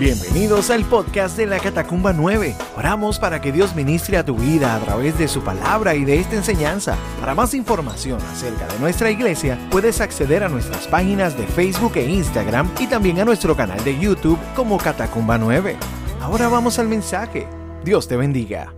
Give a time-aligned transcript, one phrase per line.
[0.00, 2.56] Bienvenidos al podcast de la Catacumba 9.
[2.76, 6.18] Oramos para que Dios ministre a tu vida a través de su palabra y de
[6.18, 6.98] esta enseñanza.
[7.20, 12.10] Para más información acerca de nuestra iglesia, puedes acceder a nuestras páginas de Facebook e
[12.10, 15.76] Instagram y también a nuestro canal de YouTube como Catacumba 9.
[16.20, 17.46] Ahora vamos al mensaje.
[17.84, 18.74] Dios te bendiga.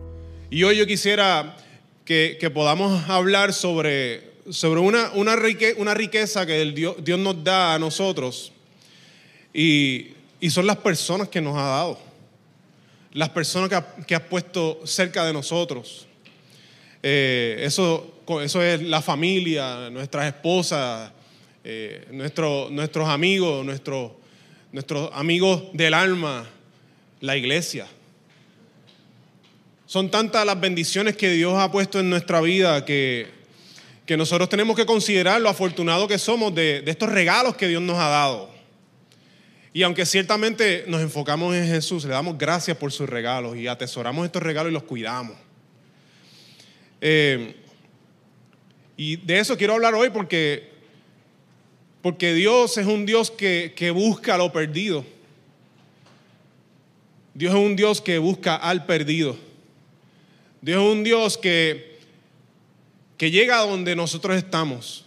[0.51, 1.57] Y hoy yo quisiera
[2.05, 5.35] que, podamos hablar sobre, sobre una, una,
[5.79, 8.53] una riqueza que el Dios, Dios nos da a nosotros.
[9.55, 10.16] Y
[10.47, 11.99] y son las personas que nos ha dado,
[13.15, 13.69] las personas
[14.07, 16.07] que ha, puesto cerca de nosotros.
[17.03, 21.11] Eh, eso, eso es la familia, nuestras esposas,
[21.65, 26.49] eh, nuestros amigos, nuestros amigos del alma,
[27.21, 27.89] la iglesia.
[29.85, 33.27] Son tantas las bendiciones que Dios ha puesto en nuestra vida que,
[34.07, 37.99] que nosotros tenemos que considerar lo afortunados que somos de estos regalos que Dios nos
[37.99, 38.56] ha dado.
[39.77, 44.25] Y aunque ciertamente nos enfocamos en Jesús, le damos gracias por sus regalos y atesoramos
[44.25, 45.37] estos regalos y los cuidamos.
[46.99, 47.55] Eh,
[48.97, 50.71] y de eso quiero hablar hoy porque,
[52.01, 55.05] porque Dios es un Dios que, que busca lo perdido.
[57.35, 59.37] Dios es un Dios que busca al perdido.
[60.63, 61.99] Dios es un Dios que,
[63.19, 65.05] que llega a donde nosotros estamos.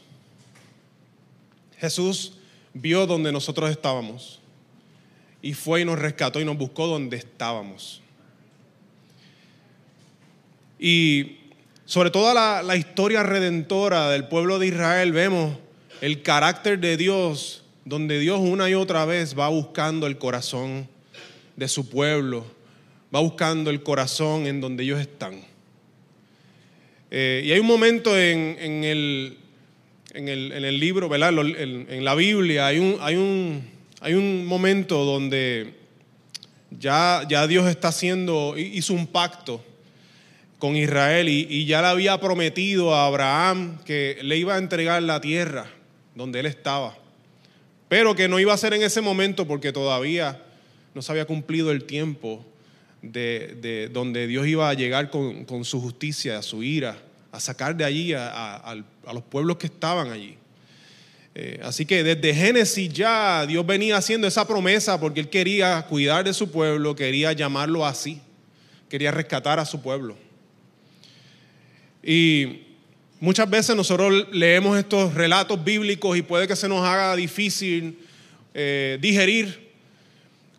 [1.80, 2.34] Jesús
[2.76, 4.39] vio donde nosotros estábamos
[5.42, 8.02] y fue y nos rescató y nos buscó donde estábamos.
[10.78, 11.38] Y
[11.86, 15.58] sobre toda la, la, historia redentora del pueblo de Israel vemos
[16.02, 20.88] el carácter de Dios, donde Dios una y otra vez va buscando el corazón
[21.56, 22.46] de su pueblo,
[23.14, 25.42] va buscando el corazón en donde ellos están.
[27.12, 29.38] Eh, y hay un momento en, el,
[30.14, 35.04] en, el, en el, libro, en la Biblia, hay un, hay un hay un momento
[35.04, 35.74] donde
[36.72, 39.64] ya, Dios está haciendo, hizo un pacto
[40.58, 45.20] con Israel y, ya le había prometido a Abraham que le iba a entregar la
[45.20, 45.70] tierra
[46.16, 46.98] donde él estaba,
[47.88, 50.42] pero que no iba a ser en ese momento porque todavía
[50.94, 52.46] no se había cumplido el tiempo
[53.02, 56.98] de, donde Dios iba a llegar con, su justicia, a su ira,
[57.32, 58.76] a sacar de allí a
[59.14, 60.38] los pueblos que estaban allí.
[61.42, 66.26] Eh, así que desde Génesis ya Dios venía haciendo esa promesa porque Él quería cuidar
[66.26, 68.20] de su pueblo, quería llamarlo así,
[68.90, 70.18] quería rescatar a su pueblo.
[72.04, 72.64] Y
[73.22, 77.98] muchas veces nosotros leemos estos relatos bíblicos y puede que se nos haga difícil
[78.54, 79.70] eh, digerir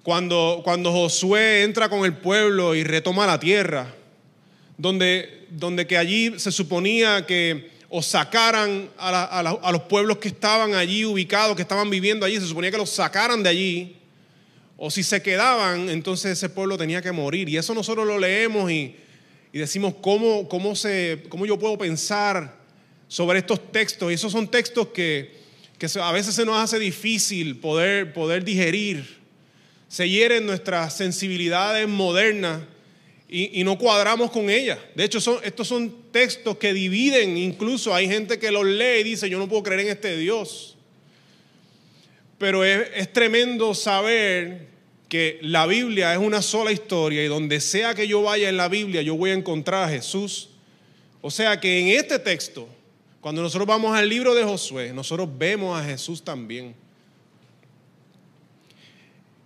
[0.02, 3.94] cuando, cuando Josué entra con el pueblo y retoma la tierra,
[4.78, 11.04] donde, donde que allí se suponía que o sacaran a, los pueblos que estaban allí
[11.04, 13.96] ubicados, que estaban viviendo allí, se suponía que los sacaran de allí,
[14.76, 17.48] o si se quedaban, entonces ese pueblo tenía que morir.
[17.48, 18.94] Y eso nosotros lo leemos y,
[19.52, 22.56] decimos, ¿cómo, cómo, se, ¿cómo yo puedo pensar
[23.08, 24.12] sobre estos textos?
[24.12, 25.34] Y esos son textos que,
[25.76, 29.18] que a veces se nos hace difícil poder, poder digerir.
[29.88, 32.60] Se hieren nuestras sensibilidades modernas
[33.32, 34.76] y, no cuadramos con ella.
[34.96, 39.30] De hecho, estos son textos que dividen, incluso hay gente que los lee y dice,
[39.30, 40.76] yo no puedo creer en este Dios.
[42.38, 44.66] Pero es, es tremendo saber
[45.08, 48.68] que la Biblia es una sola historia y donde sea que yo vaya en la
[48.68, 50.48] Biblia, yo voy a encontrar a Jesús.
[51.20, 52.68] O sea que en este texto,
[53.20, 56.74] cuando nosotros vamos al libro de Josué, nosotros vemos a Jesús también.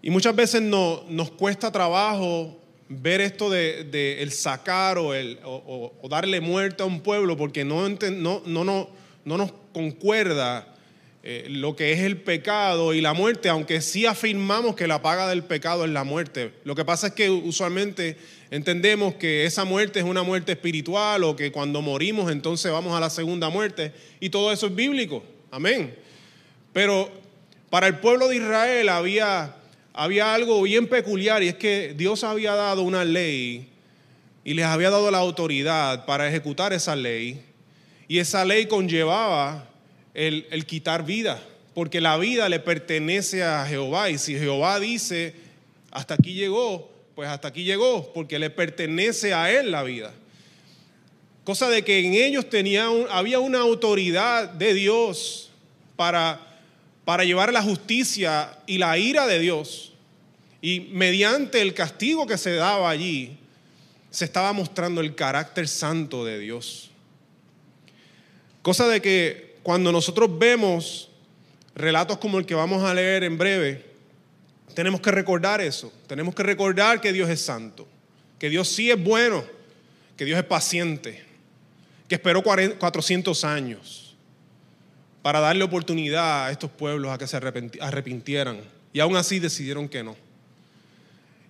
[0.00, 2.58] Y muchas veces no, nos cuesta trabajo
[3.00, 8.64] ver esto de, el sacar o, darle muerte a un pueblo porque no, no, no,
[8.64, 8.90] no,
[9.24, 10.74] no nos concuerda
[11.26, 15.26] eh, lo que es el pecado y la muerte, aunque sí afirmamos que la paga
[15.26, 16.52] del pecado es la muerte.
[16.64, 18.18] Lo que pasa es que usualmente
[18.50, 23.00] entendemos que esa muerte es una muerte espiritual o que cuando morimos entonces vamos a
[23.00, 25.24] la segunda muerte y todo eso es bíblico.
[25.50, 25.94] Amén.
[26.74, 27.10] Pero
[27.70, 29.56] para el pueblo de Israel había
[29.94, 33.68] había algo bien peculiar y es que Dios había dado una ley
[34.42, 37.42] y les había dado la autoridad para ejecutar esa ley.
[38.08, 39.68] Y esa ley conllevaba
[40.12, 41.40] el, quitar vida,
[41.74, 44.10] porque la vida le pertenece a Jehová.
[44.10, 45.34] Y si Jehová dice,
[45.92, 50.12] hasta aquí llegó, pues hasta aquí llegó, porque le pertenece a Él la vida.
[51.44, 55.50] Cosa de que en ellos tenía había una autoridad de Dios
[55.94, 56.53] para
[57.04, 59.92] para llevar la justicia y la ira de Dios.
[60.60, 63.36] Y mediante el castigo que se daba allí,
[64.10, 66.90] se estaba mostrando el carácter santo de Dios.
[68.62, 71.10] Cosa de que cuando nosotros vemos
[71.74, 73.94] relatos como el que vamos a leer en breve,
[74.74, 75.92] Tenemos que recordar eso.
[76.08, 77.86] Tenemos que recordar que Dios es santo,
[78.40, 79.44] que Dios sí es bueno,
[80.16, 81.22] que Dios es paciente,
[82.08, 84.03] que esperó 400 años
[85.24, 88.60] para darle oportunidad a estos pueblos a que se arrepintieran.
[88.92, 90.14] Y aún así decidieron que no.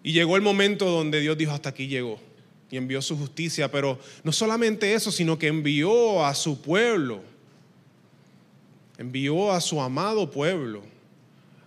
[0.05, 2.21] Y llegó el momento donde Dios dijo, hasta aquí llegó.
[2.71, 3.69] Y envió su justicia.
[3.73, 7.21] Pero no solamente eso, sino que envió a su pueblo.
[8.97, 10.85] Envió a su amado pueblo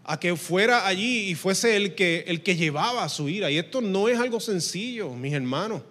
[0.06, 3.52] a que fuera allí y fuese el que, el que llevaba su ira.
[3.52, 5.82] Y esto no es algo sencillo, mis hermanos.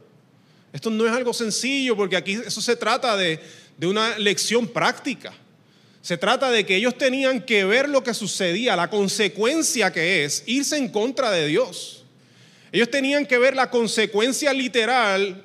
[0.72, 3.38] Esto no es algo sencillo porque aquí eso se trata de,
[3.76, 5.34] de una lección práctica.
[6.06, 10.44] Se trata de que ellos tenían que ver lo que sucedía, la consecuencia que es
[10.46, 12.04] irse en contra de Dios.
[12.70, 15.42] Ellos tenían que ver la consecuencia literal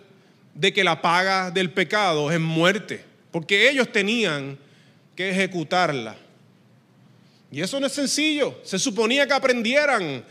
[0.54, 4.56] de que la paga del pecado es muerte, porque ellos tenían
[5.16, 6.16] que ejecutarla.
[7.52, 8.60] Y eso no es sencillo.
[8.64, 10.24] Se suponía que aprendieran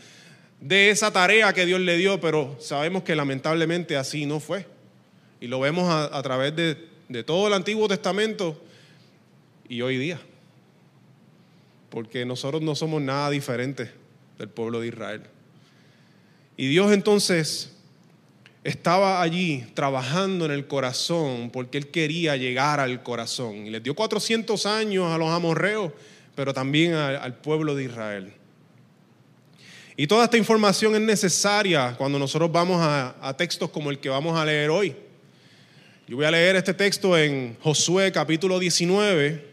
[0.61, 4.65] de esa tarea que Dios le dio, pero sabemos que lamentablemente así no fue.
[5.41, 8.63] Y lo vemos a, través de, todo el Antiguo Testamento
[9.71, 10.19] y hoy día.
[11.89, 13.89] Porque nosotros no somos nada diferentes
[14.37, 15.23] del pueblo de Israel.
[16.57, 17.71] Y Dios entonces
[18.63, 23.65] estaba allí trabajando en el corazón porque Él quería llegar al corazón.
[23.65, 25.93] Y les dio 400 años a los amorreos
[26.35, 28.33] pero también al, pueblo de Israel.
[29.97, 34.37] Y toda esta información es necesaria cuando nosotros vamos a, textos como el que vamos
[34.37, 34.95] a leer hoy.
[36.07, 39.50] Yo voy a leer este texto en Josué capítulo 19,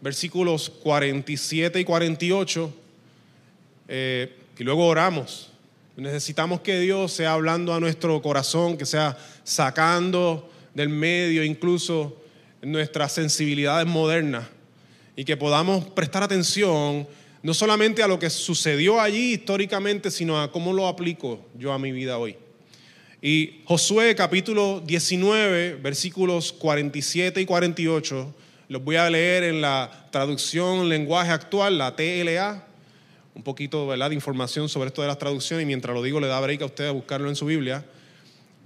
[0.00, 2.74] versículos 47 y 48,
[3.88, 5.50] eh, y luego oramos.
[5.96, 12.16] Necesitamos que Dios sea hablando a nuestro corazón, que sea sacando del medio incluso
[12.62, 14.46] nuestras sensibilidades modernas
[15.16, 17.06] y que podamos prestar atención
[17.42, 21.78] no solamente a lo que sucedió allí históricamente, sino a cómo lo aplico yo a
[21.78, 22.36] mi vida hoy.
[23.22, 28.34] Y Josué capítulo 19, versículos 47 y 48,
[28.68, 32.64] los voy a leer en la traducción lenguaje actual, la TLA,
[33.34, 36.40] un poquito de información sobre esto de las traducciones y mientras lo digo le da
[36.40, 37.84] break a usted a buscarlo en su Biblia.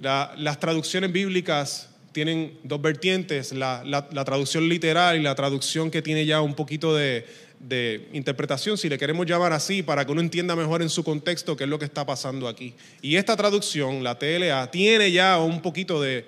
[0.01, 6.41] las traducciones bíblicas tienen dos vertientes, la, traducción literal y la traducción que tiene ya
[6.41, 7.27] un poquito de,
[8.13, 11.65] interpretación, si le queremos llamar así, para que uno entienda mejor en su contexto qué
[11.65, 12.75] es lo que está pasando aquí.
[13.03, 16.25] Y esta traducción, la TLA, tiene ya un poquito de,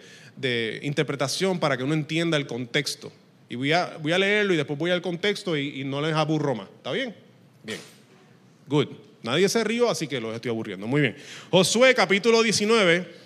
[0.82, 3.12] interpretación para que uno entienda el contexto.
[3.52, 6.54] Y voy a, a leerlo y después voy al contexto y, y no les aburro
[6.54, 6.68] más.
[6.76, 7.14] ¿Está bien?
[7.62, 7.78] Bien.
[8.66, 8.88] Good.
[9.22, 10.86] Nadie se rió, así que los estoy aburriendo.
[10.86, 11.16] Muy bien.
[11.50, 13.22] Josué capítulo 19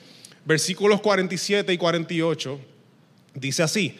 [0.47, 2.61] versículos 47 y 48,
[3.35, 3.99] dice así,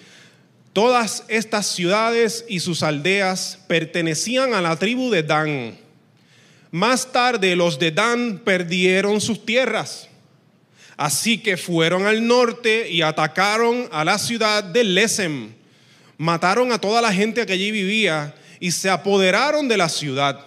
[0.73, 5.77] todas estas ciudades y sus aldeas pertenecían a la tribu de Dan.
[6.71, 10.09] Más tarde los de Dan perdieron sus tierras.
[10.97, 15.53] Así que fueron al norte y atacaron a la ciudad de Lesem.
[16.19, 20.45] Mataron a toda la gente que allí vivía y se apoderaron de la ciudad.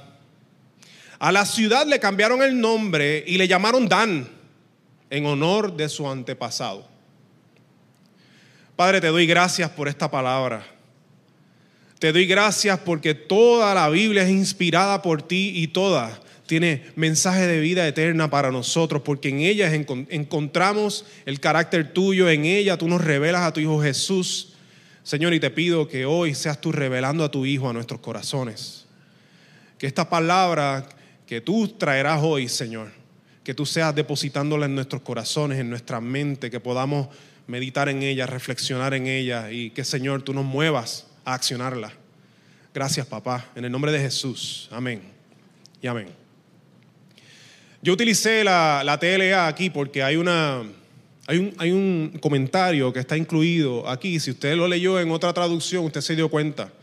[1.19, 4.27] A la ciudad le cambiaron el nombre y le llamaron Dan
[5.10, 6.88] en honor de su antepasado.
[8.75, 10.66] Padre, te doy gracias por esta palabra.
[12.00, 16.19] Te doy gracias porque toda la Biblia es inspirada por ti y toda
[16.50, 22.44] tiene mensaje de vida eterna para nosotros, porque en ella encontramos el carácter tuyo, en
[22.44, 24.49] ella tú nos revelas a tu Hijo Jesús.
[25.04, 28.86] Señor, y te pido que hoy seas tú revelando a tu Hijo a nuestros corazones.
[29.78, 30.88] Que esta palabra
[31.26, 32.92] que tú traerás hoy, Señor,
[33.44, 37.08] que tú seas depositándola en nuestros corazones, en nuestra mente, que podamos
[37.48, 41.94] meditar en ella, reflexionar en ella y que Señor tú nos muevas a accionarla.
[42.74, 44.70] Gracias papá, en el nombre de Jesús.
[44.72, 45.02] Amén.
[45.82, 46.08] Y amén.
[47.82, 50.64] Yo utilicé la, la TLA aquí porque hay, una,
[51.30, 54.19] hay, un, comentario que está incluido aquí.
[54.19, 56.74] Si usted lo leyó en otra traducción, usted se dio cuenta.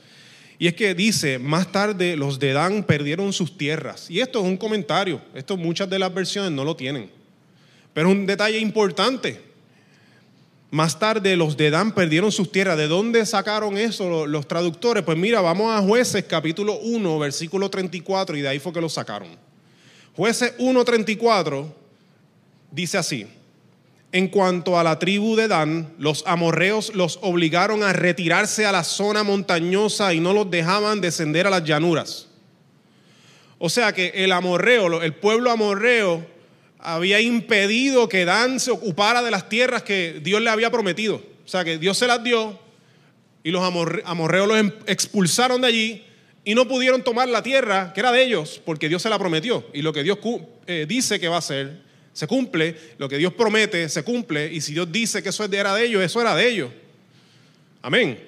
[0.57, 4.09] Y es que dice, más tarde los de Dan perdieron sus tierras.
[4.09, 7.11] Y esto es un comentario, esto muchas de las versiones no lo tienen.
[7.93, 9.41] Pero un detalle importante.
[10.71, 12.79] Más tarde los de Dan perdieron sus tierras.
[12.79, 15.03] ¿De dónde sacaron eso los traductores?
[15.03, 18.89] Pues mira, vamos a jueces capítulo 1, versículo 34, y de ahí fue que lo
[18.89, 19.29] sacaron.
[20.15, 21.67] Jueces 1.34
[22.71, 23.27] dice así.
[24.13, 28.85] En cuanto a la tribu de Dan, los amorreos los obligaron a retirarse a la
[28.85, 32.29] zona montañosa y no los dejaban descender a las llanuras.
[33.59, 36.27] O sea que el amorreo, el pueblo amorreo,
[36.79, 41.17] había impedido que Dan se ocupara de las tierras que Dios le había prometido.
[41.45, 42.59] O sea que Dios se las dio
[43.43, 46.05] y los amorreos los em, expulsaron de allí
[46.45, 49.65] y no pudieron tomar la tierra que era de ellos porque Dios se la prometió.
[49.73, 50.19] Y lo que Dios
[50.67, 51.83] eh, dice que va a hacer,
[52.17, 52.75] se cumple.
[52.97, 54.51] Lo que Dios promete, se cumple.
[54.51, 56.71] Y si Dios dice que eso era de ellos, eso era de ellos.
[57.83, 58.19] Amén.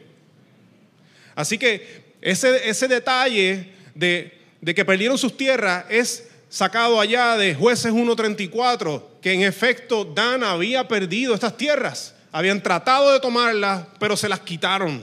[1.34, 7.54] Así que ese, ese detalle de, de que perdieron sus tierras es sacado allá de
[7.54, 12.14] jueces 1.34, que en efecto Dan había perdido estas tierras.
[12.30, 15.02] Habían tratado de tomarlas, pero se las quitaron.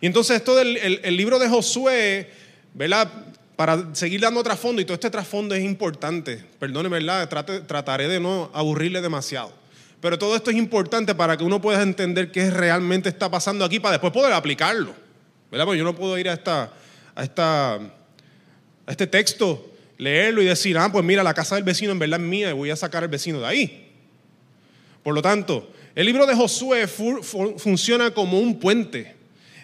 [0.00, 2.30] Y entonces esto del el, libro de Josué,
[2.72, 3.12] ¿verdad?
[3.60, 7.28] Para seguir dando trasfondo, y todo este trasfondo es importante, perdóneme, ¿verdad?
[7.66, 9.52] trataré de no aburrirle demasiado.
[10.00, 13.78] Pero todo esto es importante para que uno pueda entender qué realmente está pasando aquí
[13.78, 14.94] para después poder aplicarlo.
[15.50, 15.66] ¿Verdad?
[15.66, 16.72] Porque yo no puedo ir a, esta,
[17.14, 17.80] a, esta, a
[18.86, 22.26] este texto, leerlo y decir, ah, pues mira, la casa del vecino en verdad es
[22.26, 23.92] mía y voy a sacar al vecino de ahí.
[25.02, 29.19] Por lo tanto, el libro de Josué funciona como un puente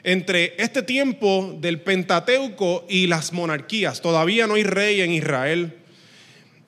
[0.06, 4.00] entre este tiempo del Pentateuco y las monarquías.
[4.00, 5.74] Todavía no hay rey en Israel.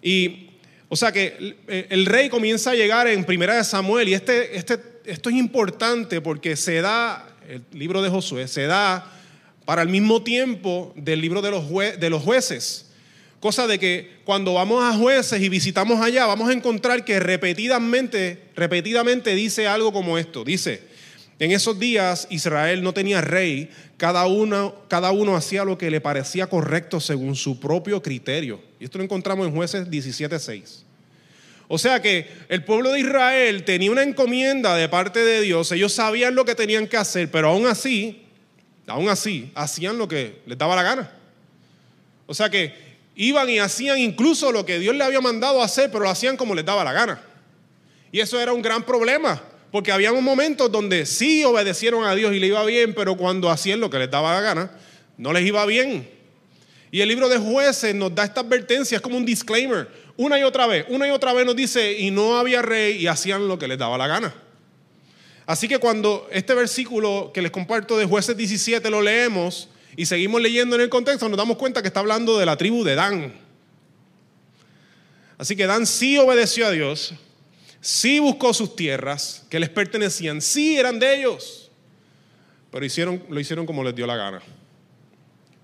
[0.03, 0.51] Y,
[0.89, 4.81] o sea que el, rey comienza a llegar en Primera de Samuel y este, este,
[5.05, 9.09] esto es importante porque se da, el libro de Josué, se da
[9.65, 11.65] para el mismo tiempo del libro de los,
[12.01, 12.87] de los jueces.
[13.39, 18.47] Cosa de que cuando vamos a jueces y visitamos allá, vamos a encontrar que repetidamente,
[18.57, 20.43] repetidamente dice algo como esto.
[20.43, 20.98] Dice,
[21.39, 27.01] en esos días Israel no tenía rey, cada uno, hacía lo que le parecía correcto
[27.01, 28.61] según su propio criterio.
[28.81, 30.83] Y esto lo encontramos en jueces 17.6.
[31.69, 35.93] O sea que el pueblo de Israel tenía una encomienda de parte de Dios, ellos
[35.93, 38.23] sabían lo que tenían que hacer, pero aún así,
[38.87, 41.13] aún así, hacían lo que les daba la gana.
[42.27, 42.75] O sea que
[43.15, 46.55] iban y hacían incluso lo que Dios le había mandado hacer, pero lo hacían como
[46.55, 47.21] les daba la gana.
[48.11, 52.41] Y eso era un gran problema, porque había momentos donde sí obedecieron a Dios y
[52.41, 54.71] le iba bien, pero cuando hacían lo que les daba la gana,
[55.17, 56.09] no les iba bien.
[56.91, 60.43] Y el libro de jueces nos da esta advertencia, es como un disclaimer, una y
[60.43, 63.59] otra vez, una y otra vez nos dice, y no había rey y hacían lo
[63.59, 64.35] que les daba la gana.
[65.47, 70.41] Así que cuando este versículo que les comparto de jueces 17 lo leemos y seguimos
[70.41, 73.33] leyendo en el contexto, nos damos cuenta que está hablando de la tribu de Dan.
[75.39, 77.15] Así que Dan sí obedeció a Dios,
[77.89, 81.71] sí buscó sus tierras que les pertenecían, sí eran de ellos,
[82.71, 84.43] pero hicieron, lo hicieron como les dio la gana.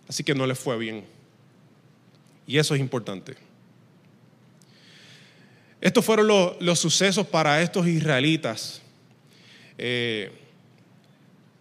[0.08, 1.04] Así que no les fue bien.
[2.46, 3.34] Y eso es importante.
[5.82, 8.80] Estos fueron los, sucesos para estos israelitas.
[9.76, 10.32] Eh,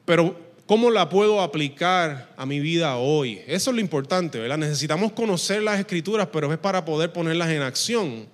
[0.05, 3.41] pero ¿cómo la puedo aplicar a mi vida hoy?
[3.47, 4.59] Eso es lo importante, ¿verdad?
[4.59, 8.27] Necesitamos conocer las escrituras, pero es para poder ponerlas en acción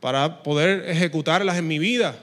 [0.00, 2.18] para poder ejecutarlas en mi vida.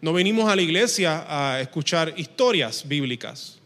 [0.00, 3.58] No venimos a la iglesia a escuchar historias bíblicas.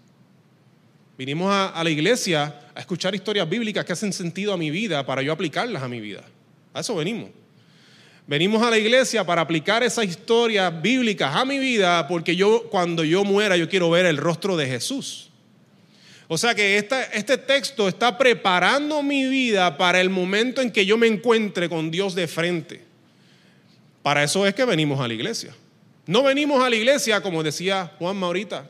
[1.18, 5.20] Vinimos a, la iglesia a escuchar historias bíblicas que hacen sentido a mi vida para
[5.20, 6.24] yo aplicarlas a mi vida.
[6.72, 7.30] A eso venimos.
[8.26, 13.02] Venimos a la iglesia para aplicar esas historias bíblicas a mi vida porque yo cuando
[13.02, 15.30] yo muera yo quiero ver el rostro de Jesús.
[16.28, 20.96] O sea que este texto está preparando mi vida para el momento en que yo
[20.96, 22.89] me encuentre con Dios de frente.
[24.02, 25.54] Para eso es que venimos a la iglesia.
[26.06, 28.68] No venimos a la iglesia, como decía Juan Maurita,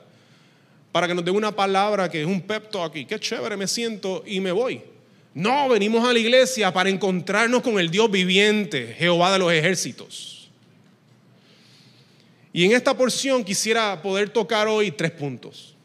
[0.93, 3.05] para que nos dé una palabra que es un pepto aquí.
[3.05, 4.83] Qué chévere me siento y me voy.
[5.33, 10.51] No, venimos a la iglesia para encontrarnos con el Dios viviente, Jehová de los ejércitos.
[12.53, 15.77] Y en esta porción quisiera poder tocar hoy tres puntos.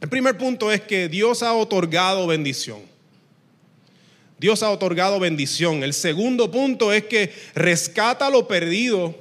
[0.00, 2.89] El primer punto es que Dios ha otorgado bendición.
[4.40, 5.82] Dios ha otorgado bendición.
[5.82, 9.14] El segundo punto es que rescata lo perdido.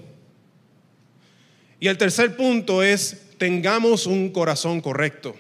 [1.82, 5.36] Y el tercer punto es tengamos un corazón correcto.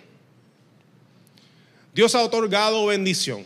[1.95, 3.45] Dios ha otorgado bendición.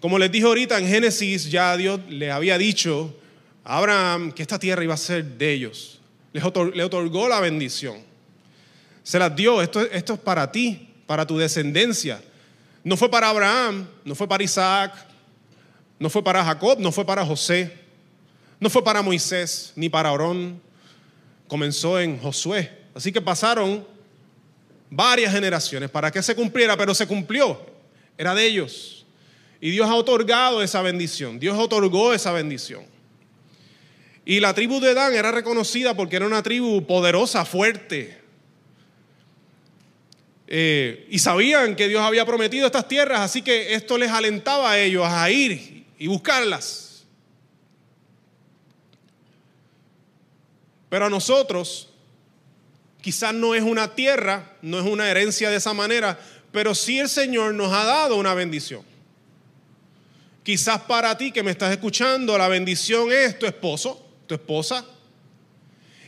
[0.00, 3.16] Como les dije ahorita en Génesis, ya Dios le había dicho
[3.62, 6.00] a Abraham que esta tierra iba a ser de ellos.
[6.32, 7.98] Le otorgó la bendición.
[9.04, 9.62] Se las dio.
[9.62, 12.20] Esto es para ti, para tu descendencia.
[12.86, 14.94] No fue para Abraham, no fue para Isaac,
[15.98, 17.76] no fue para Jacob, no fue para José,
[18.60, 20.62] no fue para Moisés ni para Aarón.
[21.48, 22.70] Comenzó en Josué.
[22.94, 23.84] Así que pasaron
[24.88, 27.60] varias generaciones para que se cumpliera, pero se cumplió.
[28.16, 29.04] Era de ellos.
[29.60, 31.40] Y Dios ha otorgado esa bendición.
[31.40, 32.84] Dios otorgó esa bendición.
[34.24, 38.25] Y la tribu de Dan era reconocida porque era una tribu poderosa, fuerte,
[40.46, 44.78] eh, y sabían que Dios había prometido estas tierras, así que esto les alentaba a
[44.78, 47.04] ellos a ir y buscarlas.
[50.88, 51.90] Pero a nosotros,
[53.06, 56.18] Quizás no es una tierra, no es una herencia de esa manera,
[56.50, 58.82] pero sí el Señor nos ha dado una bendición.
[60.42, 64.84] Quizás para ti que me estás escuchando, la bendición es tu esposo, tu esposa.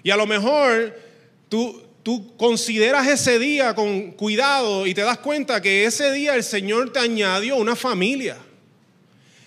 [0.03, 1.01] Y a lo mejor
[1.49, 6.43] tú, tú consideras ese día con cuidado y te das cuenta que ese día el
[6.43, 8.39] Señor te añadió una familia.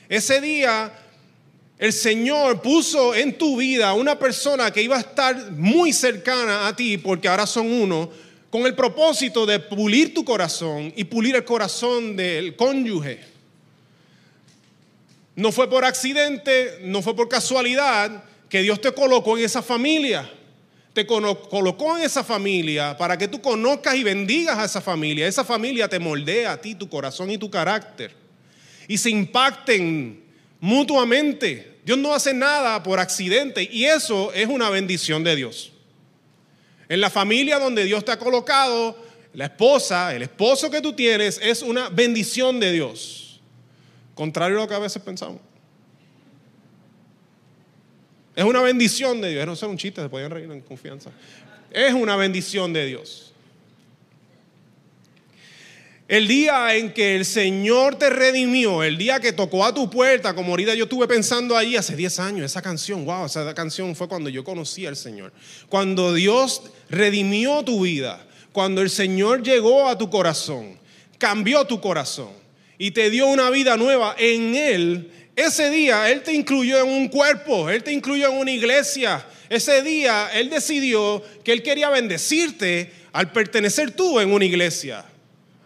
[0.08, 0.94] Ese día
[1.80, 6.76] el Señor puso en tu vida una persona que iba a estar muy cercana a
[6.76, 8.12] ti, porque ahora son uno,
[8.52, 13.22] con el propósito de pulir tu corazón y pulir el corazón del cónyuge.
[15.36, 20.32] No fue por accidente, no fue por casualidad que Dios te colocó en esa familia.
[20.94, 25.28] Te colocó en esa familia para que tú conozcas y bendigas a esa familia.
[25.28, 28.14] Esa familia te moldea a ti, tu corazón y tu carácter.
[28.88, 30.24] Y se impacten
[30.60, 31.80] mutuamente.
[31.86, 35.72] Dios no hace nada por accidente y eso es una bendición de Dios.
[36.90, 38.98] En la familia donde Dios te ha colocado,
[39.34, 43.40] la esposa, el esposo que tú tienes es una bendición de Dios.
[44.14, 45.40] Contrario a lo que a veces pensamos.
[48.36, 49.46] Es una bendición de Dios.
[49.46, 51.12] No es un chiste, se podían reír en confianza.
[51.70, 53.32] Es una bendición de Dios.
[56.12, 60.36] El día en que el Señor te redimió, el día que tocó a tu puerta,
[60.36, 64.10] como ahorita yo estuve pensando ahí hace 10 años, esa canción, wow, esa canción fue
[64.10, 65.32] cuando yo conocí al Señor.
[65.70, 70.78] Cuando Dios redimió tu vida, cuando el Señor llegó a tu corazón,
[71.18, 72.32] cambió tu corazón
[72.78, 77.08] y te dio una vida nueva en Él, ese día Él te incluyó en un
[77.08, 79.26] cuerpo, Él te incluyó en una iglesia.
[79.50, 85.06] Ese día Él decidió que Él quería bendecirte al pertenecer tú en una iglesia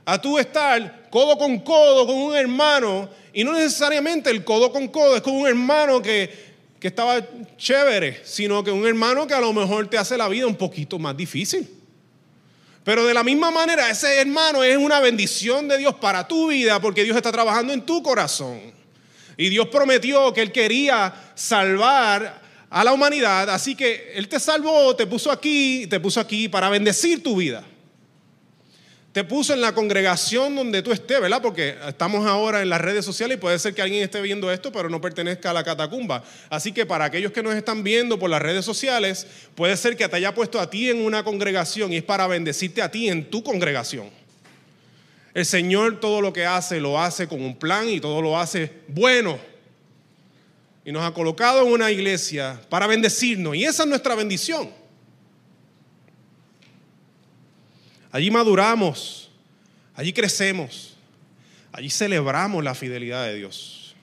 [0.06, 4.88] a tú estar codo con codo con un hermano, y no necesariamente el codo con
[4.88, 6.32] codo es con un hermano que,
[6.80, 7.20] que estaba
[7.58, 11.00] chévere, sino que un hermano que a lo mejor te hace la vida un poquito
[11.00, 11.68] más difícil.
[12.84, 16.80] Pero de la misma manera, ese hermano es una bendición de Dios para tu vida
[16.80, 18.62] porque Dios está trabajando en tu corazón.
[19.38, 24.96] Y Dios prometió que Él quería salvar a la humanidad, así que Él te salvó,
[24.96, 27.64] te puso aquí, te puso aquí para bendecir tu vida
[29.16, 31.42] te puso en la congregación donde tú estés, ¿verdad?
[31.42, 34.74] Porque estamos ahora en las redes sociales y puede ser que alguien esté viendo esto,
[34.74, 36.22] pero no pertenezca a la catacumba.
[36.50, 40.10] Así que para aquellos que nos están viendo por las redes sociales, puede ser que
[40.10, 43.30] te haya puesto a ti en una congregación y es para bendecirte a ti en
[43.30, 44.10] tu congregación.
[45.36, 48.72] El Señor todo lo que hace lo hace con un plan y todo lo hace
[48.88, 49.38] bueno.
[50.86, 54.70] Y nos ha colocado en una iglesia para bendecirnos y esa es nuestra bendición.
[58.12, 59.30] Allí maduramos,
[59.94, 60.96] allí crecemos,
[61.74, 63.94] allí celebramos la fidelidad de Dios.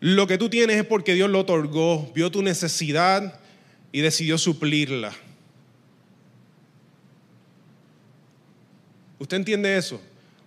[0.00, 3.40] Lo que tú tienes es porque Dios lo otorgó, vio tu necesidad
[3.90, 5.14] y decidió suplirla.
[9.18, 10.00] ¿Usted entiende eso?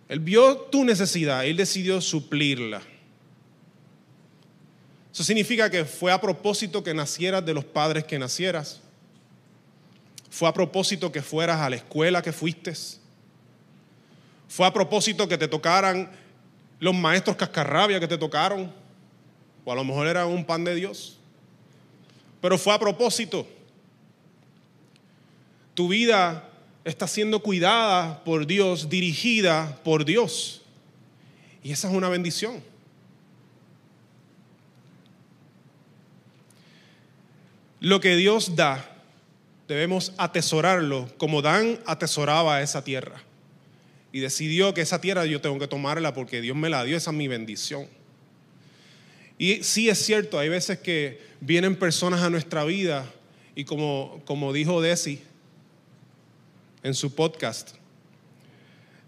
[0.08, 2.82] Él vio tu necesidad, Él decidió suplirla.
[5.12, 8.82] Eso significa que fue a propósito que nacieras de los padres que nacieras.
[10.30, 12.73] Fue a propósito que fueras a la escuela que fuiste.
[14.47, 16.12] Fue a propósito que te tocaran
[16.80, 18.71] los maestros cascarrabia que te tocaron.
[19.65, 21.17] O a lo mejor era un pan de Dios.
[22.39, 23.47] Pero fue a propósito.
[25.73, 26.47] Tu vida
[26.89, 30.62] está siendo cuidada por Dios, dirigida por Dios.
[31.62, 32.63] Y esa es una bendición.
[37.80, 38.89] Lo que Dios da
[39.67, 43.21] debemos atesorarlo como Dan atesoraba esa tierra.
[44.13, 47.12] Y decidió que esa tierra yo tengo que tomarla porque Dios me la dio, esa
[47.12, 47.86] es mi bendición.
[49.38, 53.06] Y sí es cierto, hay veces que vienen personas a nuestra vida
[53.56, 55.21] y como, como dijo Desi
[56.88, 57.71] en su podcast,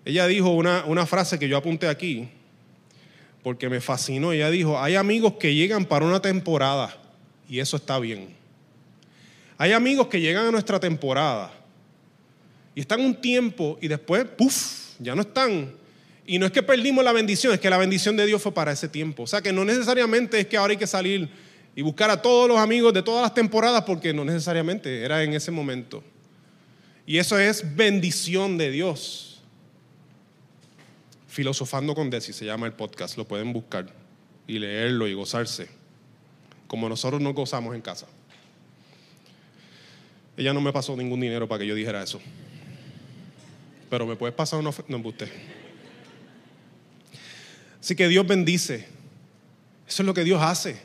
[0.06, 2.30] ella dijo una, una frase que yo apunté aquí
[3.44, 4.32] porque me fascinó.
[4.32, 6.96] Ella dijo, hay amigos que llegan para una temporada
[7.48, 8.36] y eso está bien.
[9.58, 11.52] Hay amigos que llegan a nuestra temporada
[12.76, 15.72] y están un tiempo y después, puff, ya no están.
[16.26, 18.72] Y no es que perdimos la bendición, es que la bendición de Dios fue para
[18.72, 19.24] ese tiempo.
[19.24, 21.30] O sea que no necesariamente es que ahora hay que salir
[21.76, 25.34] y buscar a todos los amigos de todas las temporadas, porque no necesariamente era en
[25.34, 26.04] ese momento.
[27.10, 29.42] Y eso es bendición de Dios.
[31.28, 33.92] Filosofando con Desi se llama el podcast, lo pueden buscar
[34.46, 35.70] y leerlo y gozarse,
[36.68, 38.06] como nosotros nos gozamos en casa.
[40.38, 42.22] Ella no me pasó ningún dinero para que yo dijera eso.
[43.90, 45.32] Pero me puedes pasar una no usted.
[47.80, 48.88] Así que Dios bendice.
[49.88, 50.80] Eso es lo que Dios hace.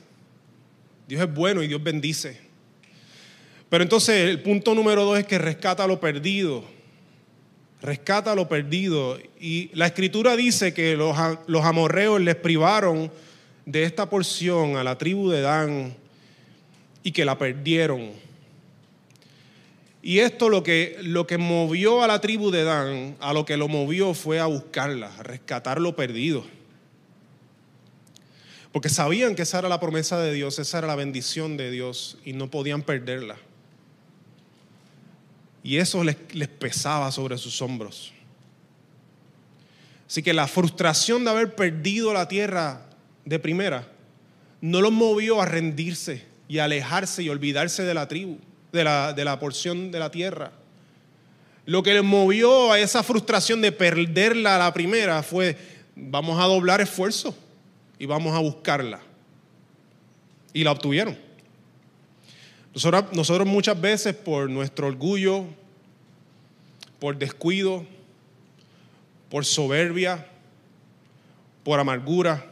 [1.07, 2.44] Dios es bueno y Dios bendice.
[3.75, 6.63] Pero entonces el punto número dos es que rescata lo perdido.
[7.83, 9.19] Rescata lo perdido.
[9.41, 11.17] Y la escritura dice que los,
[11.49, 13.11] los amorreos les privaron
[13.67, 15.97] de esta porción a la tribu de Dan
[17.03, 18.13] y que la perdieron.
[20.03, 23.57] Y esto lo que, lo que movió a la tribu de Dan, a lo que
[23.57, 26.45] lo movió fue a buscarla, a rescatar lo perdido.
[28.71, 32.19] Porque sabían que esa era la promesa de Dios, esa era la bendición de Dios
[32.25, 33.37] y no podían perderla.
[35.65, 36.17] Y eso les,
[36.59, 38.13] pesaba sobre sus hombros.
[40.07, 42.83] Así que la frustración de haber perdido la tierra
[43.25, 43.89] de primera
[44.61, 48.39] no los movió a rendirse y alejarse y olvidarse de la tribu
[48.73, 50.53] de la, de la porción de la tierra.
[51.65, 55.57] Lo que les movió a esa frustración de perderla a la primera fue,
[55.97, 57.35] vamos a doblar esfuerzo
[57.99, 59.01] y vamos a buscarla.
[60.53, 61.17] Y la obtuvieron.
[62.75, 65.45] Nosotros, muchas veces por nuestro orgullo,
[66.99, 67.87] por descuido,
[69.31, 70.27] por soberbia,
[71.63, 72.45] por amargura,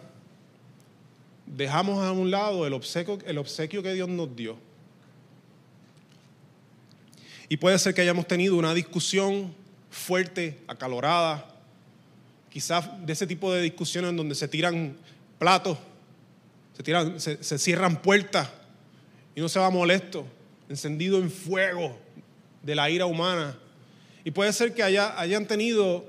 [1.44, 4.56] dejamos a un lado el obsequio, el obsequio que Dios nos dio.
[7.48, 9.52] Y puede ser que hayamos tenido una discusión
[9.90, 11.48] fuerte, acalorada,
[12.48, 14.96] quizás de ese tipo de discusiones en donde se tiran
[15.40, 15.78] platos,
[16.76, 18.48] se, tiran, se, cierran puertas
[19.34, 20.26] y no se va molesto,
[20.68, 21.96] encendido en fuego
[22.62, 23.58] de la ira humana.
[24.24, 26.04] Y puede ser que haya, hayan tenido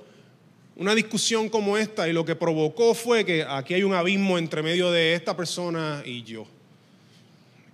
[0.75, 4.63] una discusión como esta y lo que provocó fue que aquí hay un abismo entre
[4.63, 6.45] medio de esta persona y yo.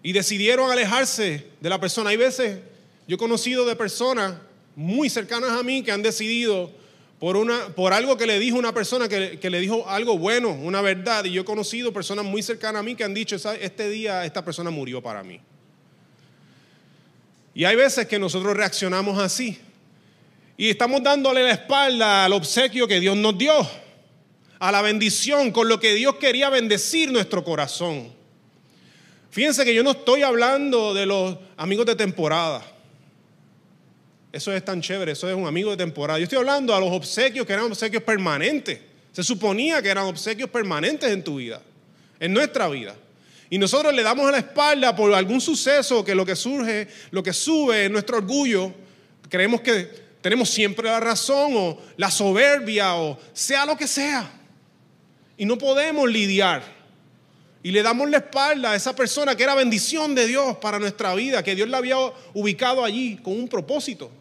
[0.03, 2.11] Y decidieron alejarse de la persona.
[2.11, 2.59] Hay veces
[3.07, 4.35] yo he conocido de personas
[4.75, 6.71] muy cercanas a mí que han decidido
[7.19, 10.51] por, una, por algo que le dijo una persona que, que, le dijo algo bueno,
[10.51, 11.25] una verdad.
[11.25, 14.43] Y yo he conocido personas muy cercanas a mí que han dicho, este día esta
[14.43, 15.41] persona murió para mí.
[17.53, 19.59] Y hay veces que nosotros reaccionamos así.
[20.55, 23.53] Y estamos dándole la espalda al obsequio que Dios nos dio,
[24.59, 28.13] a la bendición, con lo que Dios quería bendecir nuestro corazón.
[29.29, 32.61] Fíjense que yo no estoy hablando de los amigos de temporada.
[34.31, 36.19] Eso es tan chévere, eso es un amigo de temporada.
[36.19, 38.79] Yo estoy hablando a los obsequios que eran obsequios permanentes.
[39.11, 41.61] Se suponía que eran obsequios permanentes en tu vida,
[42.19, 42.95] en nuestra vida.
[43.49, 47.33] Y nosotros le damos la espalda por algún suceso que lo que surge, lo que
[47.33, 48.71] sube en nuestro orgullo,
[49.27, 49.89] creemos que
[50.21, 54.31] tenemos siempre la razón o la soberbia o sea lo que sea.
[55.37, 56.61] Y no podemos lidiar.
[57.63, 61.15] Y le damos la espalda a esa persona que era bendición de Dios para nuestra
[61.15, 61.97] vida, que Dios la había
[62.33, 64.11] ubicado allí con un propósito.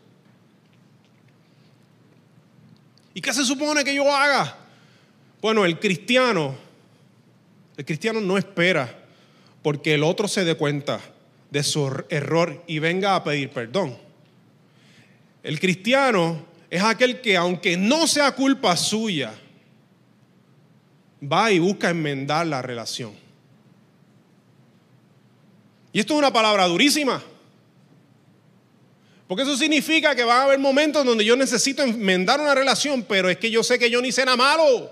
[3.18, 4.56] ¿Y qué se supone que yo haga?
[5.42, 6.54] Bueno, el cristiano,
[7.76, 8.96] el cristiano no espera
[9.60, 11.00] porque el otro se dé cuenta
[11.50, 13.98] de su error y venga a pedir perdón.
[15.42, 19.34] El cristiano es aquel que aunque no sea culpa suya,
[21.20, 23.14] va y busca enmendar la relación.
[25.92, 27.20] Y esto es una palabra durísima.
[29.28, 33.28] Porque eso significa que van a haber momentos donde yo necesito enmendar una relación, pero
[33.28, 34.90] es que yo sé que yo ni hice nada malo.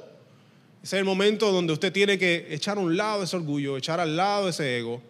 [0.83, 3.99] Ese es el momento donde usted tiene que echar a un lado ese orgullo, echar
[3.99, 5.01] al lado ese ego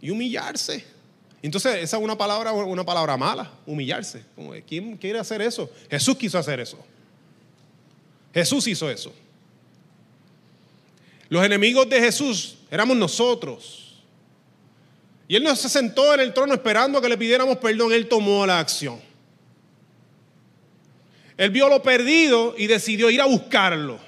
[0.00, 0.84] y humillarse.
[1.42, 4.24] Entonces, esa es una palabra, una palabra mala, humillarse.
[4.66, 5.70] ¿Quién quiere hacer eso?
[5.90, 6.78] Jesús quiso hacer eso.
[8.32, 9.12] Jesús hizo eso.
[11.28, 13.89] Los enemigos de Jesús éramos nosotros.
[15.30, 18.08] Y él no se sentó en el trono esperando a que le pidiéramos perdón, él
[18.08, 19.00] tomó la acción.
[21.36, 24.00] Él vio lo perdido y decidió ir a buscarlo.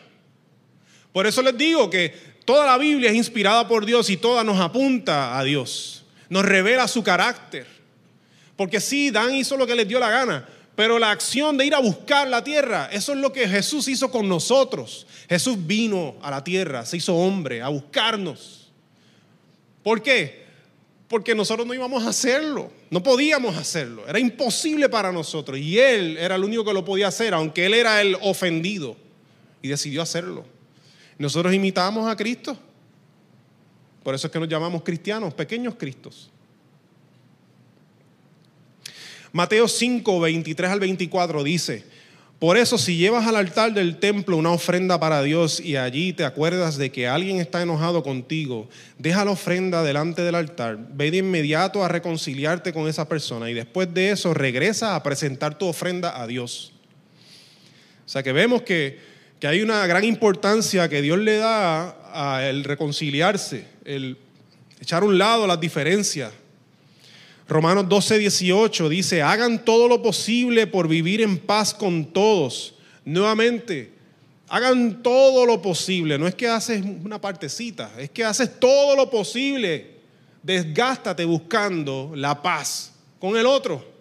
[1.12, 2.12] Por eso les digo que
[2.44, 6.04] toda la Biblia es inspirada por Dios y toda nos apunta a Dios.
[6.28, 7.68] Nos revela su carácter.
[8.56, 11.76] Porque sí, Dan hizo lo que les dio la gana, pero la acción de ir
[11.76, 15.06] a buscar la tierra, eso es lo que Jesús hizo con nosotros.
[15.28, 18.72] Jesús vino a la tierra, se hizo hombre, a buscarnos.
[19.84, 20.41] ¿Por qué?
[21.12, 26.16] Porque nosotros no íbamos a hacerlo, no podíamos hacerlo, era imposible para nosotros y Él
[26.16, 28.96] era el único que lo podía hacer, aunque Él era el ofendido
[29.60, 30.46] y decidió hacerlo.
[31.18, 32.56] Nosotros imitamos a Cristo,
[34.02, 36.30] por eso es que nos llamamos cristianos, pequeños Cristos.
[39.32, 41.84] Mateo 5, 23 al 24 dice,
[42.42, 46.24] por eso, si llevas al altar del templo una ofrenda para Dios y allí te
[46.24, 51.18] acuerdas de que alguien está enojado contigo, deja la ofrenda delante del altar, ve de
[51.18, 56.20] inmediato a reconciliarte con esa persona y después de eso regresa a presentar tu ofrenda
[56.20, 56.72] a Dios.
[58.04, 58.98] O sea que vemos que,
[59.38, 64.18] que hay una gran importancia que Dios le da a el reconciliarse, el
[64.80, 66.32] echar a un lado las diferencias.
[67.48, 72.74] Romanos 12, 18 dice, hagan todo lo posible por vivir en paz con todos.
[73.04, 73.92] Nuevamente,
[74.48, 76.18] hagan todo lo posible.
[76.18, 79.92] No es que haces una partecita, es que haces todo lo posible.
[80.42, 83.92] Desgástate buscando la paz con el otro.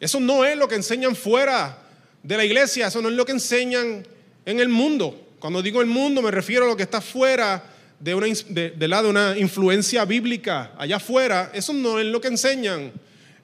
[0.00, 1.78] Eso no es lo que enseñan fuera
[2.22, 4.06] de la iglesia, eso no es lo que enseñan
[4.44, 5.28] en el mundo.
[5.38, 7.71] Cuando digo el mundo me refiero a lo que está fuera
[8.02, 12.28] de una, de, la, de una influencia bíblica allá afuera, eso no es lo que
[12.28, 12.90] enseñan.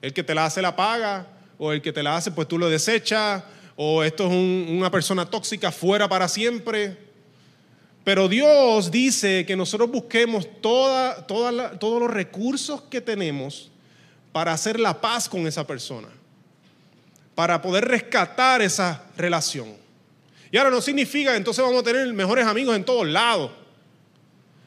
[0.01, 2.57] El que te la hace la paga, o el que te la hace pues tú
[2.57, 3.41] lo desechas,
[3.77, 6.97] o esto es una persona tóxica fuera para siempre.
[8.03, 13.71] Pero Dios dice que nosotros busquemos toda, todos los recursos que tenemos
[14.33, 16.09] para hacer la paz con esa persona,
[17.33, 19.73] para poder rescatar esa relación.
[20.51, 23.51] Y ahora no significa que entonces vamos a tener mejores amigos en todos lados.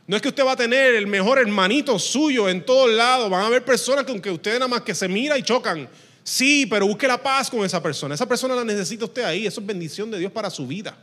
[0.07, 3.31] No es que usted va a tener el mejor hermanito suyo en todos lados.
[3.31, 5.89] Van a haber personas con que usted nada más que se mira y chocan.
[6.25, 8.15] Sí, pero busque la paz con esa persona.
[8.15, 9.47] Esa persona la necesita usted ahí.
[9.47, 10.97] Eso es bendición de Dios para su vida.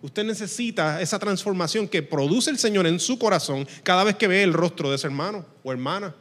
[0.00, 4.42] Usted necesita esa transformación que produce el Señor en su corazón cada vez que ve
[4.42, 6.14] el rostro de ese hermano o hermana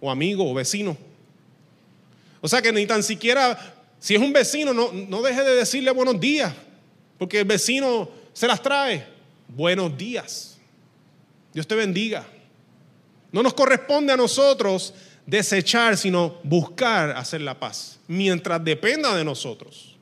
[0.00, 0.96] o amigo o vecino.
[2.40, 5.90] O sea que ni tan siquiera, si es un vecino, no, no deje de decirle
[5.90, 6.52] buenos días,
[7.16, 9.06] porque el vecino se las trae.
[9.48, 10.53] Buenos días.
[11.54, 12.26] Dios te bendiga.
[13.32, 14.92] No nos corresponde a nosotros
[15.24, 19.96] desechar, sino buscar hacer la paz, mientras dependa de nosotros.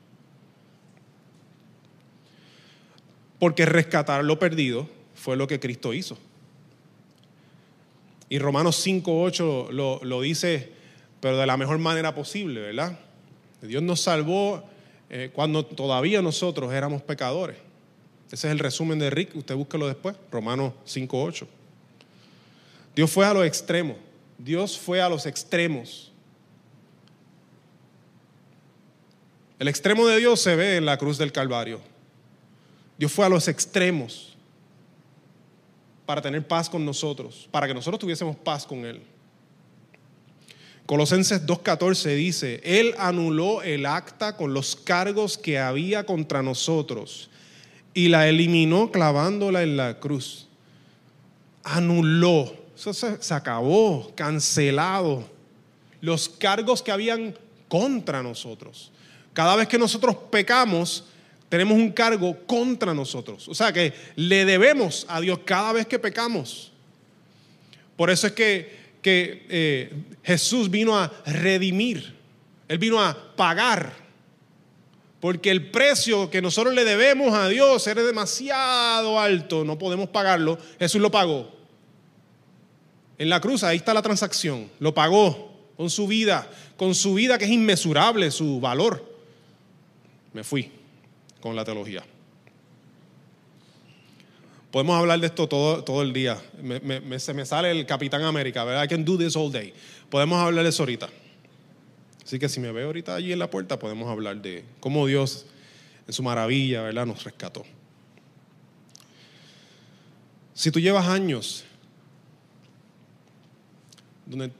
[3.39, 6.17] Porque rescatar lo perdido fue lo que Cristo hizo.
[8.29, 10.71] Y Romanos 5.8 lo, lo dice,
[11.19, 12.97] pero de la mejor manera posible, ¿verdad?
[13.61, 14.63] Dios nos salvó
[15.09, 17.57] eh, cuando todavía nosotros éramos pecadores.
[18.33, 21.45] Ese es el resumen de Rick, usted búsquelo después, Romanos 5.8.
[22.95, 23.95] Dios fue a los extremos,
[24.39, 26.11] Dios fue a los extremos.
[29.59, 31.79] El extremo de Dios se ve en la cruz del Calvario.
[32.97, 34.35] Dios fue a los extremos
[36.07, 39.03] para tener paz con nosotros, para que nosotros tuviésemos paz con Él.
[40.87, 47.29] Colosenses 2.14 dice, Él anuló el acta con los cargos que había contra nosotros
[47.93, 50.47] y la eliminó clavándola en la cruz.
[51.63, 55.29] Anuló, eso se, acabó, cancelado.
[56.01, 58.91] Los cargos que habían contra nosotros.
[59.31, 61.05] Cada vez que nosotros pecamos,
[61.49, 63.47] tenemos un cargo contra nosotros.
[63.47, 66.71] O sea que le debemos a Dios cada vez que pecamos.
[67.95, 72.15] Por eso es que, que eh, Jesús vino a redimir.
[72.67, 74.02] Él vino a pagar
[75.23, 80.57] porque el precio que nosotros le debemos a Dios era demasiado alto, no podemos pagarlo.
[80.77, 81.49] Jesús lo pagó.
[83.17, 84.69] En la cruz, ahí está la transacción.
[84.81, 89.17] Lo pagó con su vida, con su vida que es inmesurable, su valor.
[90.33, 90.69] Me fui
[91.39, 92.03] con la teología.
[94.71, 96.37] Podemos hablar de esto todo, todo el día.
[97.17, 98.83] se me sale el Capitán América, ¿verdad?
[98.83, 99.73] I can do this all day.
[100.09, 101.07] Podemos hablar de eso ahorita.
[102.23, 105.45] Así que si me veo ahorita allí en la puerta, podemos hablar de cómo Dios,
[106.07, 107.63] en su maravilla, ¿verdad?, nos rescató.
[110.53, 111.65] Si tú llevas años
[114.25, 114.51] donde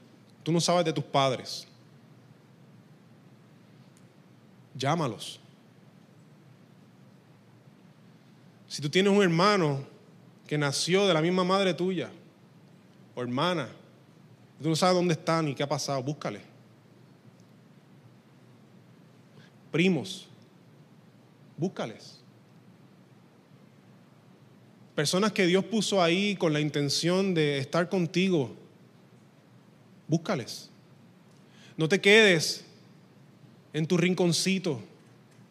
[0.42, 1.66] tú no sabes de tus padres,
[4.74, 5.40] llámalos.
[8.68, 9.86] Si tú tienes un hermano
[10.46, 12.10] que nació de la misma madre tuya
[13.14, 13.68] o hermana,
[14.60, 16.53] tú no sabes dónde está ni qué ha pasado, búscale
[19.74, 20.28] primos,
[21.56, 22.20] búscales.
[24.94, 28.54] Personas que Dios puso ahí con la intención de estar contigo,
[30.06, 30.70] búscales.
[31.76, 32.64] No te quedes
[33.72, 34.80] en tu rinconcito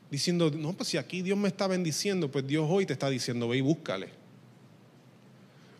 [0.09, 3.49] diciendo, no, pues si aquí Dios me está bendiciendo, pues Dios hoy te está diciendo,
[3.49, 4.07] ve y búscale.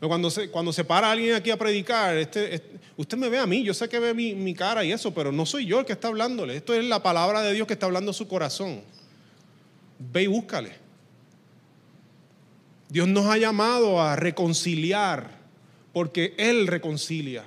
[0.08, 3.46] Cuando se, cuando se para alguien aquí a predicar, este, este, usted me ve a
[3.46, 5.86] mí, yo sé que ve mi, mi, cara y eso, pero no soy yo el
[5.86, 6.58] que está hablándole.
[6.58, 8.82] Esto es la palabra de Dios que está hablando su corazón.
[10.00, 10.74] Ve y búscale.
[12.90, 15.40] Dios nos ha llamado a reconciliar,
[15.94, 17.46] porque Él reconcilia.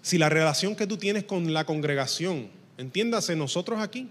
[0.00, 4.08] Si la relación que tú tienes con la congregación, entiéndase, nosotros aquí,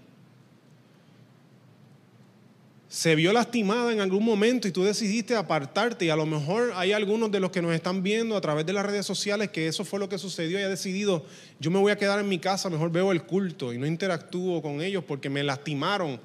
[2.92, 6.92] se vio lastimada en algún momento y tú decidiste apartarte y a lo mejor hay
[6.92, 9.82] algunos de los que nos están viendo a través de las redes sociales que eso
[9.86, 11.24] fue lo que sucedió y ha decidido,
[11.58, 14.60] yo me voy a quedar en mi casa, mejor veo el culto y no interactúo
[14.60, 16.20] con ellos porque me lastimaron.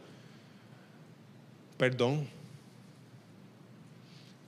[1.77, 2.27] Perdón.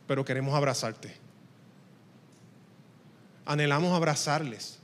[0.05, 1.15] pero queremos abrazarte.
[3.45, 4.77] Anhelamos abrazarles.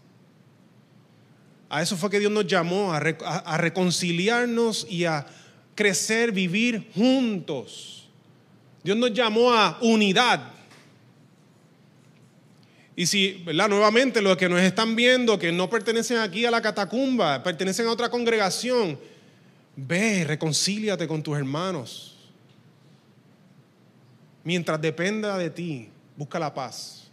[1.68, 5.28] A eso fue que Dios nos llamó, a, a reconciliarnos y a
[5.76, 8.08] crecer, vivir juntos.
[8.84, 10.54] Dios nos llamó a unidad.
[12.96, 13.68] Y si, ¿verdad?
[13.68, 17.92] Nuevamente, los que nos están viendo, que no pertenecen aquí a la catacumba, pertenecen a
[17.92, 18.98] otra congregación,
[19.76, 22.16] ve, reconcíliate con tus hermanos.
[24.46, 27.10] Mientras dependa de ti, busca la paz.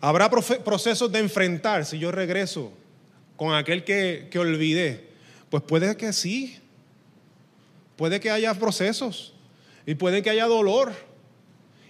[0.00, 2.72] Habrá procesos de enfrentar si yo regreso
[3.36, 5.07] con aquel que, que olvidé.
[5.50, 6.58] Pues puede que sí.
[7.96, 9.34] Puede que haya procesos.
[9.86, 10.92] Y puede que haya dolor.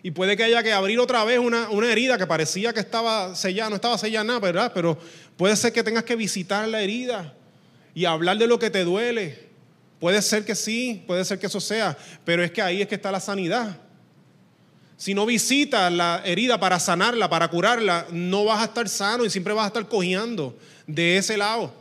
[0.02, 3.70] Y puede que haya que abrir otra vez una, herida que parecía que estaba sellada,
[3.70, 4.72] no estaba sellada nada, ¿verdad?
[4.74, 4.96] Pero
[5.36, 7.34] puede ser que tengas que visitar la herida
[7.94, 9.48] y hablar de lo que te duele.
[9.98, 12.94] Puede ser que sí, puede ser que eso sea, pero es que ahí es que
[12.94, 13.76] está la sanidad.
[14.96, 19.30] Si no visitas la herida para sanarla, para curarla, no vas a estar sano y
[19.30, 21.72] siempre vas a estar cojeando de ese lado.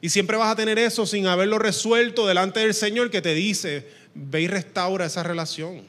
[0.00, 3.86] Y siempre vas a tener eso sin haberlo resuelto delante del Señor que te dice,
[4.14, 5.82] ve y restaura esa relación.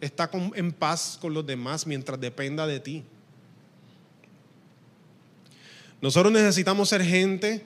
[0.00, 3.04] Está en paz con los demás mientras dependa de ti.
[6.00, 7.64] Nosotros necesitamos ser gente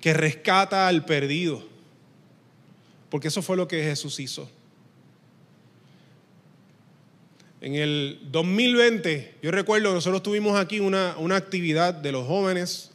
[0.00, 1.64] que rescata al perdido,
[3.08, 4.48] porque eso fue lo que Jesús hizo.
[7.60, 12.91] En el 2020, yo recuerdo, nosotros tuvimos aquí una, una actividad de los jóvenes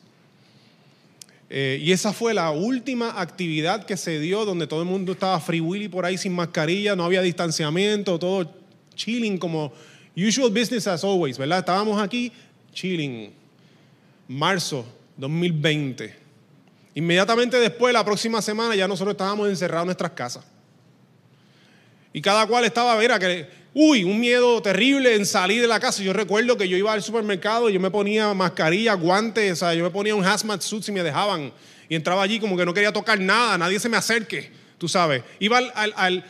[1.49, 5.39] eh, y esa fue la última actividad que se dio donde todo el mundo estaba
[5.39, 8.51] free willy por ahí sin mascarilla, no había distanciamiento, todo
[8.95, 9.71] chilling como
[10.15, 11.59] usual business as always, ¿verdad?
[11.59, 12.31] Estábamos aquí
[12.73, 13.31] chilling.
[14.27, 16.13] Marzo 2020.
[16.95, 20.43] Inmediatamente después, la próxima semana, ya nosotros estábamos encerrados en nuestras casas.
[22.11, 23.47] Y cada cual estaba, mira, que,
[23.79, 26.01] uy, un miedo terrible en salir de la casa.
[26.01, 29.75] Yo recuerdo que yo iba al supermercado y yo me ponía mascarilla, guantes, o sea,
[29.75, 31.53] yo me ponía un hazmat suit si me dejaban.
[31.87, 35.23] Y entraba allí como que no quería tocar nada, nadie se me acerque tú sabes.
[35.39, 36.23] Iba al,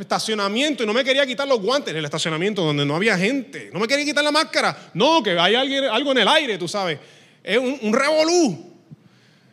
[0.00, 3.70] estacionamiento y no me quería quitar los guantes en el estacionamiento donde no había gente.
[3.72, 4.90] No me quería quitar la máscara.
[4.94, 6.98] No, que hay alguien, algo en el aire, tú sabes.
[7.42, 8.72] Es un, un revolú.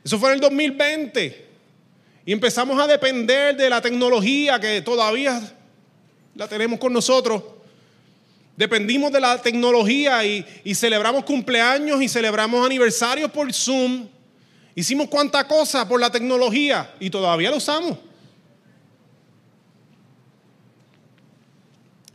[0.03, 1.45] Eso fue en el 2020.
[2.25, 5.41] Y empezamos a depender de la tecnología que todavía
[6.35, 7.43] la tenemos con nosotros.
[8.55, 14.07] Dependimos de la tecnología y, celebramos cumpleaños y celebramos aniversarios por Zoom.
[14.75, 17.97] Hicimos cuánta cosa por la tecnología y todavía lo usamos.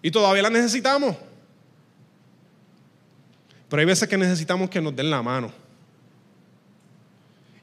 [0.02, 1.16] Y todavía la necesitamos.
[3.68, 5.52] Pero hay veces que necesitamos que nos den la mano.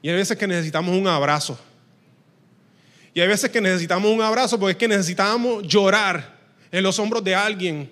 [0.01, 1.57] Y hay veces que necesitamos un abrazo.
[3.13, 6.32] Y hay veces que necesitamos un abrazo porque es que necesitamos llorar
[6.73, 7.89] en los hombros de alguien.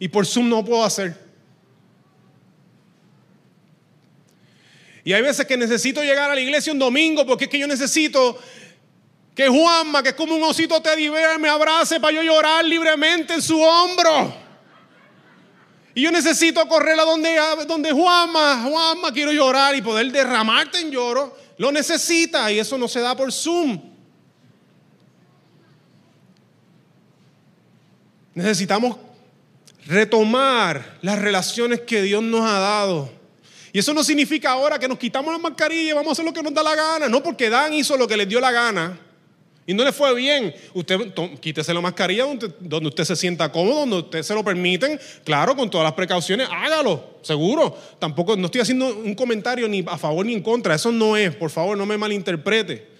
[0.00, 1.14] Y por Zoom no puedo hacer.
[5.04, 7.66] Y hay veces que necesito llegar a la iglesia un domingo porque es que yo
[7.66, 8.38] necesito
[9.34, 13.34] que Juanma, que es como un osito teddy bear, me abrace para yo llorar libremente
[13.34, 14.34] en su hombro.
[15.94, 20.90] Y yo necesito correr a donde, donde Juanma, Juanma, quiero llorar y poder derramarte en
[20.90, 21.36] lloro.
[21.58, 23.93] Lo necesita y eso no se da por Zoom.
[28.34, 28.96] Necesitamos
[29.86, 33.10] retomar las relaciones que Dios nos ha dado.
[33.72, 36.32] Y eso no significa ahora que nos quitamos la mascarilla y vamos a hacer lo
[36.32, 37.08] que nos da la gana.
[37.08, 38.98] No, porque Dan hizo lo que le dio la gana
[39.66, 43.96] y no le fue bien, usted quítese la mascarilla donde, usted se sienta cómodo, donde
[43.96, 47.74] usted se lo permiten, claro, con todas las precauciones, hágalo, seguro.
[47.98, 51.34] Tampoco, no estoy haciendo un comentario ni a favor ni en contra, eso no es,
[51.34, 52.93] por favor, no me malinterprete.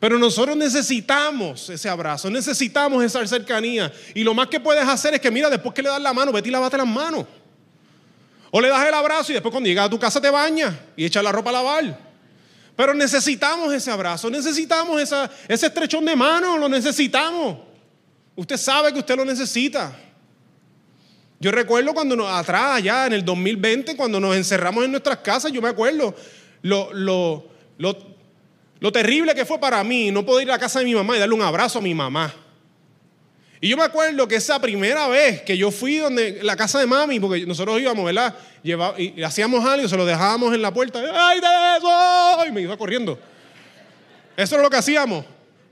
[0.00, 3.92] Pero nosotros necesitamos ese abrazo, necesitamos esa cercanía.
[4.14, 6.32] Y lo más que puedes hacer es que, mira, después que le das la mano,
[6.32, 7.24] vete y lavate las manos.
[8.50, 11.04] O le das el abrazo y después cuando llegas a tu casa te bañas y
[11.04, 11.98] echas la ropa a lavar.
[12.76, 17.58] Pero necesitamos ese abrazo, necesitamos ese estrechón de mano, lo necesitamos.
[18.36, 19.96] Usted sabe que usted lo necesita.
[21.40, 25.60] Yo recuerdo cuando atrás, allá en el 2020, cuando nos encerramos en nuestras casas, yo
[25.60, 26.14] me acuerdo
[26.62, 27.44] lo, lo,
[27.78, 28.13] lo
[28.92, 31.20] terrible que fue para mí no poder ir a la casa de mi mamá y
[31.20, 32.34] darle un abrazo a mi mamá.
[33.60, 36.86] Y yo me acuerdo que esa primera vez que yo fui donde la casa de
[36.86, 38.34] mami, porque nosotros íbamos, ¿verdad?
[38.62, 40.98] y hacíamos algo, se lo dejábamos en la puerta.
[40.98, 41.46] ¡Ay, de
[41.78, 42.46] eso!
[42.46, 43.18] Y me iba corriendo.
[44.36, 45.24] Eso es lo que hacíamos.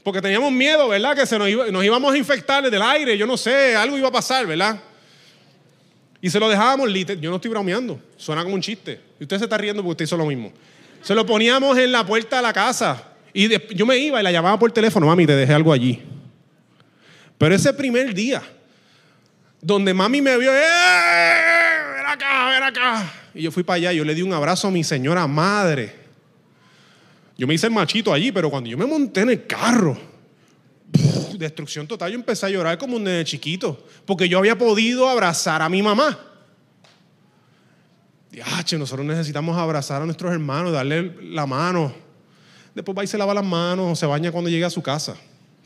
[0.02, 1.14] Porque teníamos miedo, ¿verdad?
[1.14, 4.12] Que se nos, nos íbamos a infectar del aire, yo no sé, algo iba a
[4.12, 4.80] pasar, ¿verdad?
[6.20, 9.00] Y se lo dejábamos, yo no estoy bromeando, suena como un chiste.
[9.20, 10.52] Y usted se está riendo porque usted hizo lo mismo.
[11.02, 13.02] Se lo poníamos en la puerta de la casa.
[13.34, 16.02] Y yo me iba y la llamaba por teléfono, mami, te dejé algo allí.
[17.38, 18.42] Pero ese primer día,
[19.60, 20.60] donde mami me vio, ¡eh!
[21.96, 23.12] Ven acá, ven acá.
[23.34, 25.92] Y yo fui para allá, yo le di un abrazo a mi señora madre.
[27.36, 29.98] Yo me hice el machito allí, pero cuando yo me monté en el carro,
[31.36, 35.62] destrucción total, yo empecé a llorar como un nene chiquito, porque yo había podido abrazar
[35.62, 36.31] a mi mamá.
[38.32, 41.92] Diache, nosotros necesitamos abrazar a nuestros hermanos, darle la mano.
[42.74, 45.14] Después va y se lava las manos o se baña cuando llegue a su casa.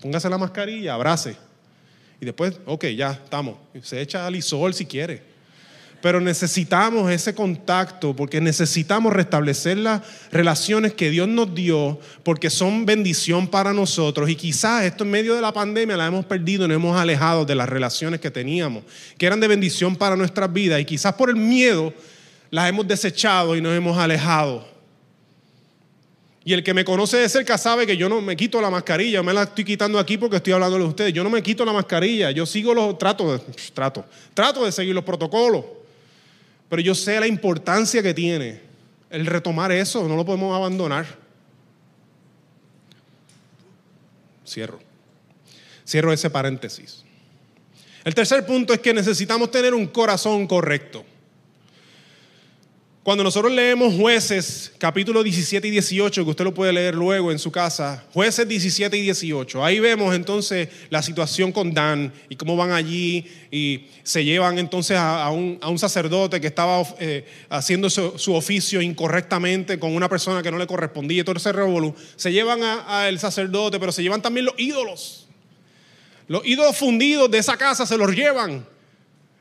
[0.02, 1.36] Póngase la mascarilla, abrace.
[2.20, 3.54] Y después, ok, ya estamos.
[3.82, 5.22] Se echa al isol si quiere.
[6.02, 10.02] Pero necesitamos ese contacto porque necesitamos restablecer las
[10.32, 14.28] relaciones que Dios nos dio porque son bendición para nosotros.
[14.28, 17.54] Y quizás esto en medio de la pandemia la hemos perdido nos hemos alejado de
[17.54, 18.82] las relaciones que teníamos,
[19.16, 20.80] que eran de bendición para nuestras vidas.
[20.80, 21.94] Y quizás por el miedo
[22.50, 24.66] las hemos desechado y nos hemos alejado.
[26.44, 29.20] Y el que me conoce de cerca sabe que yo no me quito la mascarilla,
[29.20, 31.12] me la estoy quitando aquí porque estoy hablando de ustedes.
[31.12, 33.40] Yo no me quito la mascarilla, yo sigo los trato,
[33.74, 35.64] trato, trato de seguir los protocolos.
[36.68, 38.60] Pero yo sé la importancia que tiene
[39.10, 41.06] el retomar eso, no lo podemos abandonar.
[44.46, 44.78] Cierro.
[45.84, 47.04] Cierro ese paréntesis.
[48.04, 51.04] El tercer punto es que necesitamos tener un corazón correcto.
[53.06, 57.38] Cuando nosotros leemos jueces capítulo 17 y 18, que usted lo puede leer luego en
[57.38, 62.56] su casa, jueces 17 y 18, ahí vemos entonces la situación con Dan y cómo
[62.56, 68.82] van allí y se llevan entonces a, un, sacerdote que estaba eh, haciendo su, oficio
[68.82, 71.94] incorrectamente con una persona que no le correspondía, todo ese revolú.
[72.16, 75.28] Se llevan al sacerdote, pero se llevan también los ídolos.
[76.26, 78.66] Los ídolos fundidos de esa casa se los llevan.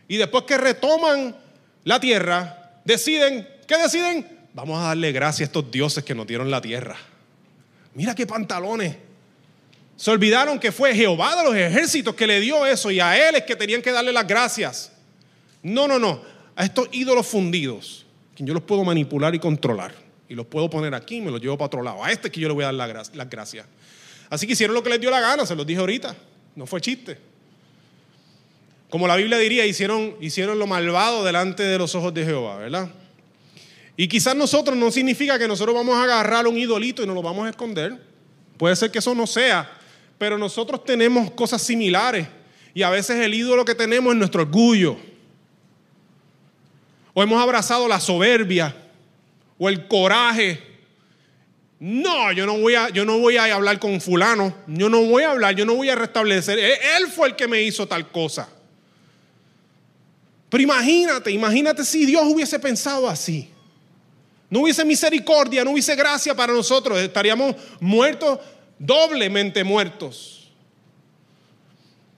[0.07, 1.36] Y después que retoman
[1.84, 4.47] la tierra, deciden ¿Qué deciden?
[4.53, 6.97] Vamos a darle gracias a estos dioses que nos dieron la tierra.
[7.93, 8.95] Mira qué pantalones.
[9.97, 13.36] Se olvidaron que fue Jehová de los ejércitos que le dio eso y a él
[13.36, 14.91] es que tenían que darle las gracias.
[15.63, 16.22] No, no, no.
[16.55, 18.05] A estos ídolos fundidos,
[18.36, 19.93] que yo los puedo manipular y controlar.
[20.28, 22.03] Y los puedo poner aquí y me los llevo para otro lado.
[22.03, 23.66] A este es que yo le voy a dar las gracias.
[24.30, 26.16] Así que hicieron lo que les dio la gana, se los dije ahorita.
[26.55, 27.18] No fue chiste.
[28.89, 32.89] Como la Biblia diría, hicieron, hicieron lo malvado delante de los ojos de Jehová, ¿verdad?
[33.98, 37.22] Y quizás nosotros no significa que nosotros vamos a agarrar un idolito y nos lo
[37.22, 37.98] vamos a esconder.
[38.58, 39.70] Puede ser que eso no sea,
[40.18, 42.28] pero nosotros tenemos cosas similares.
[42.74, 44.98] Y a veces el ídolo que tenemos es nuestro orgullo.
[47.14, 48.76] O hemos abrazado la soberbia
[49.58, 50.62] o el coraje.
[51.80, 54.54] No, yo no voy a, yo no voy a hablar con fulano.
[54.68, 56.60] Yo no voy a hablar, yo no voy a restablecer.
[56.60, 58.50] Él fue el que me hizo tal cosa.
[60.50, 63.55] Pero imagínate, imagínate si Dios hubiese pensado así.
[64.50, 68.39] No hubiese misericordia, no hubiese gracia para nosotros, estaríamos muertos,
[68.78, 70.52] doblemente muertos.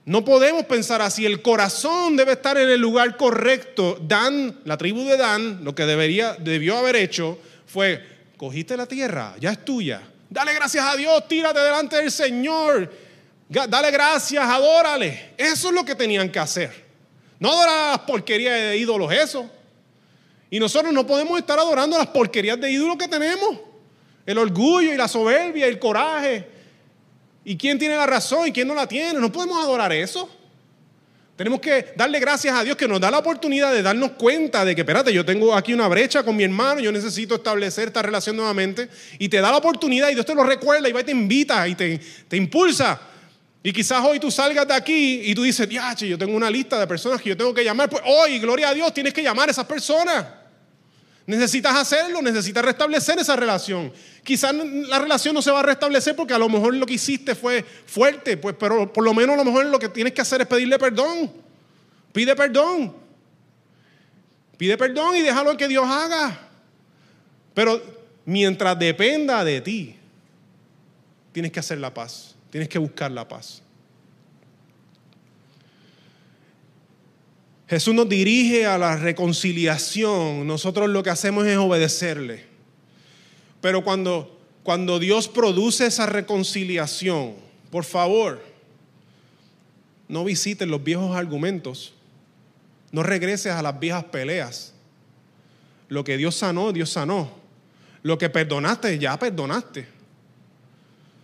[0.04, 3.98] No podemos pensar así, el corazón debe estar en el lugar correcto.
[4.00, 8.02] Dan, la tribu de Dan, lo que debería, debió haber hecho fue,
[8.38, 10.00] cogiste la tierra, ya es tuya.
[10.30, 12.90] Dale gracias a Dios, tírate delante del Señor.
[13.48, 15.34] Dale gracias, adórale.
[15.36, 16.86] Eso es lo que tenían que hacer.
[17.38, 19.50] No adorar las porquerías de ídolos, eso.
[20.50, 23.58] Y nosotros no podemos estar adorando las porquerías de ídolos que tenemos.
[24.24, 26.46] El orgullo y la soberbia, el coraje.
[27.44, 29.18] ¿Y quién tiene la razón y quién no la tiene?
[29.20, 30.28] No podemos adorar eso.
[31.36, 34.74] Tenemos que darle gracias a Dios que nos da la oportunidad de darnos cuenta de
[34.74, 38.36] que, espérate, yo tengo aquí una brecha con mi hermano, yo necesito establecer esta relación
[38.36, 38.88] nuevamente.
[39.20, 41.68] Y te da la oportunidad y Dios te lo recuerda y va y te invita
[41.68, 43.00] y te, te impulsa.
[43.62, 46.78] Y quizás hoy tú salgas de aquí y tú dices, che, yo tengo una lista
[46.78, 47.90] de personas que yo tengo que llamar.
[47.90, 50.24] Pues hoy, gloria a Dios, tienes que llamar a esas personas.
[51.26, 53.92] Necesitas hacerlo, necesitas restablecer esa relación.
[54.24, 57.34] Quizás la relación no se va a restablecer porque a lo mejor lo que hiciste
[57.34, 60.40] fue fuerte, pues, pero por lo menos a lo mejor lo que tienes que hacer
[60.40, 61.30] es pedirle perdón.
[62.12, 62.94] Pide perdón.
[64.56, 66.48] Pide perdón y déjalo que Dios haga.
[67.52, 67.82] Pero
[68.24, 69.96] mientras dependa de ti,
[71.32, 73.62] tienes que hacer la paz, tienes que buscar la paz.
[77.68, 80.46] Jesús nos dirige a la reconciliación.
[80.46, 82.46] Nosotros lo que hacemos es obedecerle.
[83.60, 87.34] Pero cuando, cuando Dios produce esa reconciliación,
[87.70, 88.42] por favor,
[90.08, 91.92] no visites los viejos argumentos.
[92.90, 94.72] No regreses a las viejas peleas.
[95.88, 97.30] Lo que Dios sanó, Dios sanó.
[98.02, 99.86] Lo que perdonaste, ya perdonaste.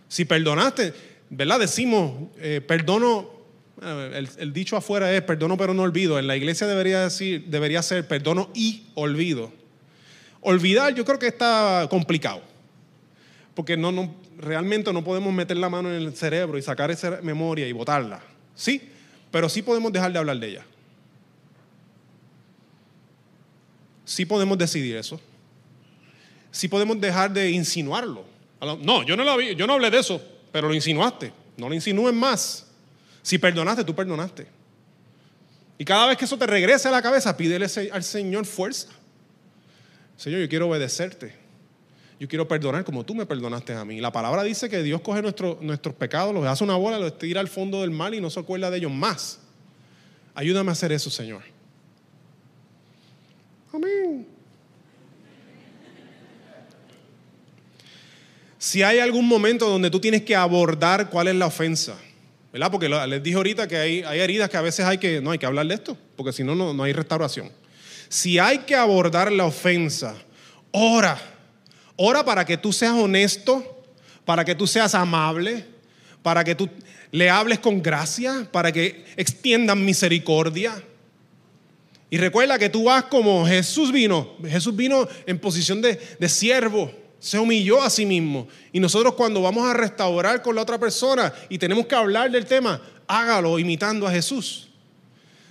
[0.07, 0.93] Si perdonaste,
[1.35, 1.59] ¿verdad?
[1.59, 3.35] Decimos, eh, perdono
[3.81, 6.17] el, dicho afuera es perdono pero no olvido.
[6.17, 9.51] En la iglesia debería, decir, debería ser perdono y olvido.
[10.41, 12.41] Olvidar yo creo que está complicado.
[13.53, 17.19] Porque no, no, realmente no podemos meter la mano en el cerebro y sacar esa
[17.21, 18.21] memoria y botarla.
[18.53, 18.89] Sí,
[19.31, 20.65] pero sí podemos dejar de hablar de ella.
[24.05, 25.19] Sí podemos decidir eso.
[26.51, 28.23] Sí podemos dejar de insinuarlo.
[28.61, 30.21] No, yo no, lo vi, yo no hablé de eso,
[30.55, 31.33] pero lo insinuaste.
[31.57, 32.65] No lo insinúes más.
[33.21, 34.47] Si perdonaste, tú perdonaste.
[35.77, 38.87] Y cada vez que eso te regrese a la cabeza, pídele al Señor fuerza.
[40.15, 41.35] Señor, yo quiero obedecerte.
[42.21, 43.99] Yo quiero perdonar como tú me perdonaste a mí.
[43.99, 47.49] La palabra dice que Dios coge nuestros pecados, los hace una bola, los tira al
[47.49, 49.39] fondo del mal y no se acuerda de ellos más.
[50.35, 51.41] Ayúdame a hacer eso, Señor.
[53.73, 54.25] Amén.
[58.65, 61.97] Si hay algún momento donde tú tienes que abordar cuál es la ofensa,
[62.51, 62.71] ¿verdad?
[62.71, 65.45] Porque les dije ahorita que hay, heridas que a veces hay que, no hay que
[65.45, 67.51] hablar de esto, porque si no, no hay restauración.
[68.09, 70.15] Si hay que abordar la ofensa,
[70.71, 71.15] ora.
[71.95, 73.83] Ora para que tú seas honesto,
[74.25, 75.63] para que tú seas amable,
[76.23, 76.67] para que tú
[77.11, 80.73] le hables con gracia, para que extiendan misericordia.
[82.09, 84.33] Y recuerda que tú vas como Jesús vino.
[84.43, 88.47] Jesús vino en posición de, de siervo se humilló a sí mismo.
[88.71, 92.45] Y nosotros cuando vamos a restaurar con la otra persona y tenemos que hablar del
[92.45, 94.67] tema, hágalo imitando a Jesús.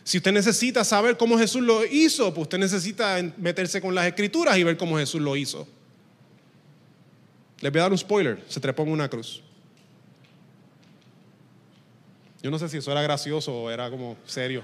[0.05, 4.57] Si usted necesita saber cómo Jesús lo hizo, pues usted necesita meterse con las escrituras
[4.57, 5.66] y ver cómo Jesús lo hizo.
[7.61, 9.43] Les voy a dar un spoiler, se trepó en una cruz.
[12.41, 14.62] Yo no sé si eso era gracioso o era como serio,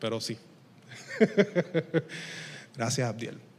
[0.00, 0.36] pero sí.
[2.76, 3.49] Gracias, Abdiel.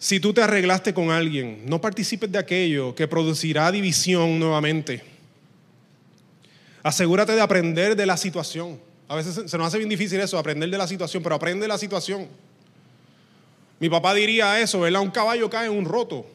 [0.00, 5.02] Si tú te arreglaste con alguien, no participes de aquello que producirá división nuevamente.
[6.82, 8.80] Asegúrate de aprender de la situación.
[9.06, 11.68] A veces se nos hace bien difícil eso, aprender de la situación, pero aprende de
[11.68, 12.28] la situación.
[13.78, 15.02] Mi papá diría eso, ¿verdad?
[15.02, 16.26] Un caballo cae en un roto,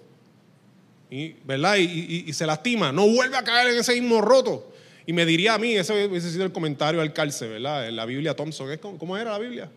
[1.10, 1.78] y, ¿verdad?
[1.78, 4.72] Y, se lastima, no vuelve a caer en ese mismo roto.
[5.08, 7.88] Y me diría a mí, ese hubiese sido el comentario al calce, ¿verdad?
[7.88, 9.72] En la Biblia Thompson, ¿cómo era la Biblia?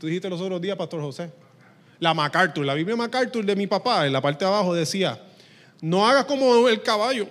[0.00, 1.43] Tú dijiste los otros días, Pastor José
[2.00, 5.20] la MacArthur, la Biblia MacArthur de mi papá, en la parte de abajo decía,
[5.80, 7.28] no hagas como el caballo,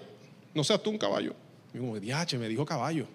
[0.54, 1.34] no seas tú un caballo.
[1.74, 3.08] Y como, diache, me dijo caballo.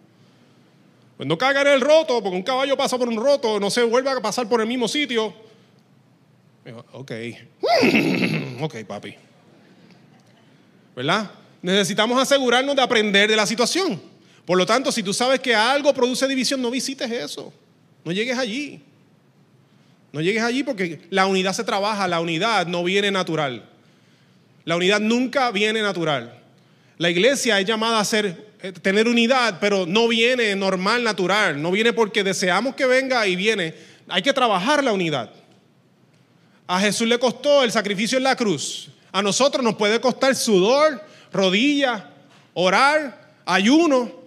[1.16, 3.82] Pues no caiga en el roto, porque un caballo pasa por un roto, no se
[3.82, 5.34] vuelve a pasar por el mismo sitio.
[6.64, 7.12] Dijo, ok,
[8.62, 9.14] ok, papi.
[10.94, 11.30] ¿Verdad?
[11.62, 14.00] Necesitamos asegurarnos de aprender de la situación.
[14.44, 17.52] Por lo tanto, si tú sabes que algo produce división, no visites eso.
[18.04, 18.82] No llegues allí.
[20.12, 23.64] No llegues allí porque la unidad se trabaja, la unidad no viene natural.
[24.64, 26.40] La unidad nunca viene natural.
[26.98, 31.60] La iglesia es llamada a ser, eh, tener unidad, pero no viene normal, natural.
[31.60, 33.74] No viene porque deseamos que venga y viene.
[34.08, 35.30] Hay que trabajar la unidad.
[36.66, 38.90] A Jesús le costó el sacrificio en la cruz.
[39.12, 41.02] A nosotros nos puede costar sudor,
[41.32, 42.10] rodilla,
[42.52, 44.17] orar, ayuno,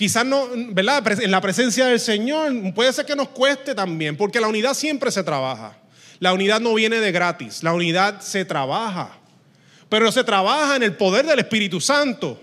[0.00, 1.20] Quizás no, ¿verdad?
[1.20, 5.10] En la presencia del Señor puede ser que nos cueste también, porque la unidad siempre
[5.10, 5.76] se trabaja.
[6.20, 9.10] La unidad no viene de gratis, la unidad se trabaja.
[9.90, 12.40] Pero se trabaja en el poder del Espíritu Santo.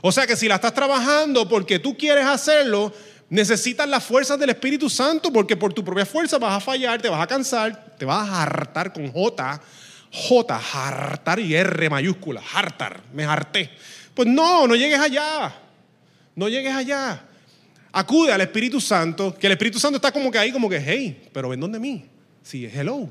[0.00, 2.94] O sea que si la estás trabajando porque tú quieres hacerlo,
[3.28, 7.10] necesitas las fuerzas del Espíritu Santo, porque por tu propia fuerza vas a fallar, te
[7.10, 9.60] vas a cansar, te vas a hartar con J,
[10.10, 13.70] J, hartar y R mayúscula, hartar, me harté.
[14.14, 15.54] Pues no, no llegues allá.
[16.34, 17.24] No llegues allá.
[17.92, 21.28] Acude al Espíritu Santo, que el Espíritu Santo está como que ahí, como que, hey,
[21.32, 22.04] pero ven donde mí.
[22.42, 23.08] Sí, hello.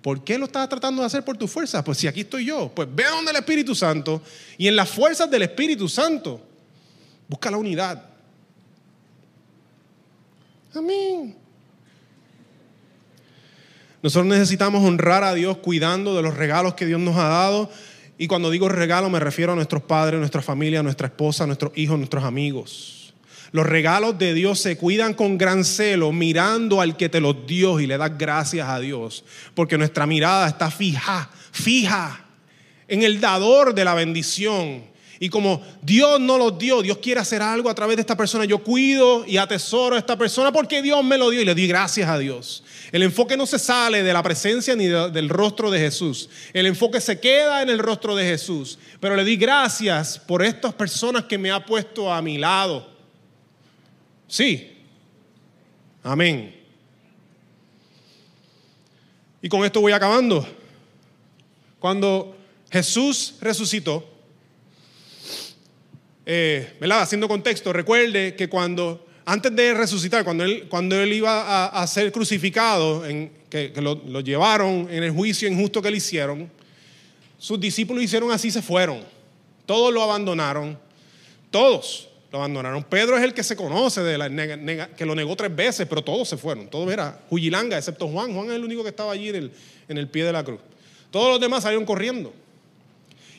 [0.00, 1.84] ¿Por qué lo estás tratando de hacer por tu fuerza?
[1.84, 4.20] Pues si aquí estoy yo, pues ve donde el Espíritu Santo
[4.58, 6.40] y en las fuerzas del Espíritu Santo
[7.28, 8.02] busca la unidad.
[10.74, 11.36] Amén.
[14.02, 17.70] Nosotros necesitamos honrar a Dios cuidando de los regalos que Dios nos ha dado
[18.22, 21.98] y cuando digo regalo me refiero a nuestros padres, nuestra familia, nuestra esposa, nuestros hijos,
[21.98, 23.14] nuestros amigos.
[23.50, 27.80] Los regalos de Dios se cuidan con gran celo mirando al que te los dio
[27.80, 29.24] y le das gracias a Dios.
[29.56, 32.24] Porque nuestra mirada está fija, fija
[32.86, 34.84] en el dador de la bendición.
[35.22, 38.44] Y como Dios no los dio, Dios quiere hacer algo a través de esta persona.
[38.44, 41.68] Yo cuido y atesoro a esta persona porque Dios me lo dio y le di
[41.68, 42.64] gracias a Dios.
[42.90, 46.28] El enfoque no se sale de la presencia ni del rostro de Jesús.
[46.52, 48.80] El enfoque se queda en el rostro de Jesús.
[48.98, 52.90] Pero le di gracias por estas personas que me ha puesto a mi lado.
[54.26, 54.76] Sí.
[56.02, 56.52] Amén.
[59.40, 60.44] Y con esto voy acabando.
[61.78, 62.36] Cuando
[62.72, 64.11] Jesús resucitó,
[66.26, 71.86] eh, Haciendo contexto, recuerde que cuando, antes de resucitar, cuando él, cuando él iba a,
[71.86, 76.50] ser crucificado, en, que, lo, llevaron en el juicio injusto que le hicieron,
[77.38, 79.02] sus discípulos hicieron así, se fueron.
[79.66, 80.78] Todos lo abandonaron.
[81.50, 82.84] Todos lo abandonaron.
[82.84, 86.28] Pedro es el que se conoce, de la, que lo negó tres veces, pero todos
[86.28, 86.68] se fueron.
[86.68, 88.32] Todos era Huyilanga, excepto Juan.
[88.32, 89.52] Juan es el único que estaba allí en el,
[89.88, 90.60] en el pie de la cruz.
[91.10, 92.32] Todos los demás salieron corriendo.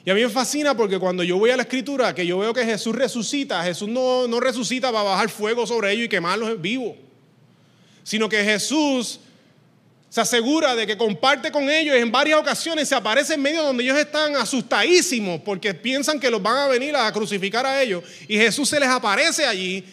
[0.05, 2.53] Y a mí me fascina porque cuando yo voy a la escritura, que yo veo
[2.53, 6.95] que Jesús resucita, Jesús no, no resucita para bajar fuego sobre ellos y quemarlos vivos,
[8.03, 9.19] sino que Jesús
[10.13, 13.83] se asegura de que comparte con ellos en varias ocasiones se aparece en medio donde
[13.83, 18.03] ellos están asustadísimos porque piensan que los van a venir a crucificar a ellos.
[18.27, 19.83] Y Jesús se les aparece allí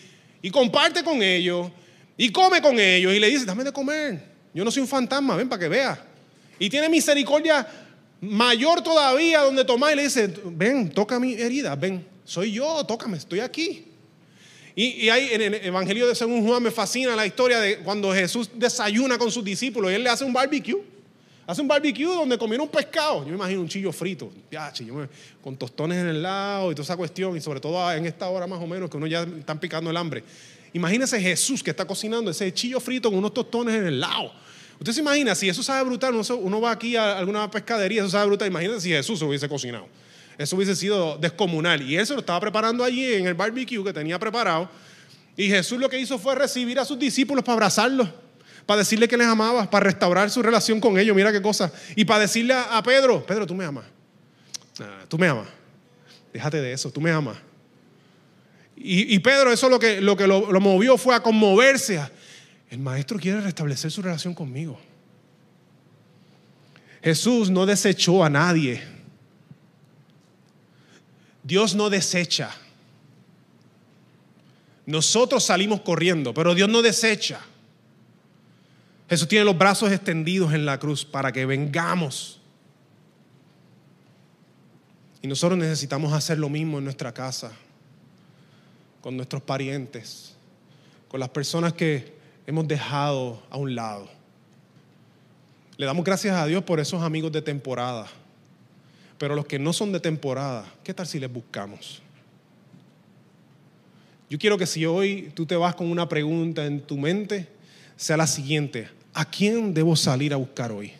[0.43, 1.71] y comparte con ellos
[2.19, 4.23] y come con ellos y le dice, dame de comer.
[4.53, 5.99] Yo no soy un fantasma, ven para que veas.
[6.59, 7.67] Y tiene misericordia
[8.21, 13.17] mayor todavía donde toma y le dice, ven, toca mi herida, ven, soy yo, tócame,
[13.17, 13.87] estoy aquí.
[14.75, 18.49] Y, ahí en el Evangelio de Según Juan me fascina la historia de cuando Jesús
[18.55, 20.81] desayuna con sus discípulos y él le hace un barbecue.
[21.47, 23.23] Hace un barbecue donde comieron un pescado.
[23.25, 24.33] Yo me imagino un chillo frito,
[25.43, 27.37] con tostones en el lado y toda esa cuestión.
[27.37, 29.97] Y sobre todo en esta hora más o menos que uno ya está picando el
[29.97, 30.23] hambre.
[30.73, 34.33] Imagínese Jesús que está cocinando ese chillo frito con unos tostones en el lado.
[34.81, 38.27] Usted se imagina, si eso sabe brutal, uno, va aquí a alguna pescadería, eso sabe
[38.27, 38.49] brutal.
[38.49, 39.87] Imagínese si Jesús se hubiese cocinado.
[40.39, 41.83] Eso hubiese sido descomunal.
[41.83, 44.71] Y él se lo estaba preparando allí en el barbecue que tenía preparado.
[45.37, 48.09] Y Jesús lo que hizo fue recibir a sus discípulos para abrazarlos,
[48.65, 51.15] para decirle que les amaba, para restaurar su relación con ellos.
[51.15, 51.71] Mira qué cosa.
[51.95, 53.85] Y para decirle a, Pedro, Pedro, tú me amas.
[55.09, 55.49] tú me amas.
[56.33, 57.37] Déjate de eso, tú me amas.
[58.83, 62.01] Y, Pedro, eso lo que lo, que lo, movió fue a conmoverse.
[62.71, 64.79] El maestro quiere restablecer su relación conmigo.
[67.03, 68.81] Jesús no desechó a nadie.
[71.43, 72.51] Dios no desecha.
[74.87, 77.41] Nosotros salimos corriendo, pero Dios no desecha.
[79.09, 82.41] Jesús tiene los brazos extendidos en la cruz para que vengamos.
[85.23, 87.51] Y nosotros necesitamos hacer lo mismo en nuestra casa,
[89.01, 90.37] con nuestros parientes,
[91.09, 94.09] con las personas que hemos dejado a un lado.
[95.77, 98.07] Le damos gracias a Dios por esos amigos de temporada
[99.21, 102.01] pero los que no son de temporada, ¿qué tal si les buscamos?
[104.31, 107.47] Yo quiero que si hoy tú te vas con una pregunta en tu mente,
[107.97, 110.95] sea la siguiente, ¿a quién debo salir a buscar hoy?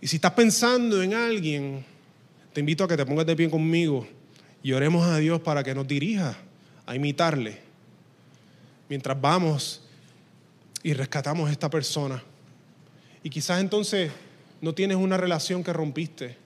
[0.00, 1.84] Y si estás pensando en alguien,
[2.56, 4.06] te invito a que te pongas de pie conmigo
[4.62, 6.38] y oremos a Dios para que nos dirija
[6.86, 7.58] a imitarle.
[8.88, 9.82] Mientras vamos
[10.82, 12.22] y rescatamos a esta persona.
[13.22, 14.10] Y quizás entonces
[14.62, 16.38] no tienes una relación que rompiste,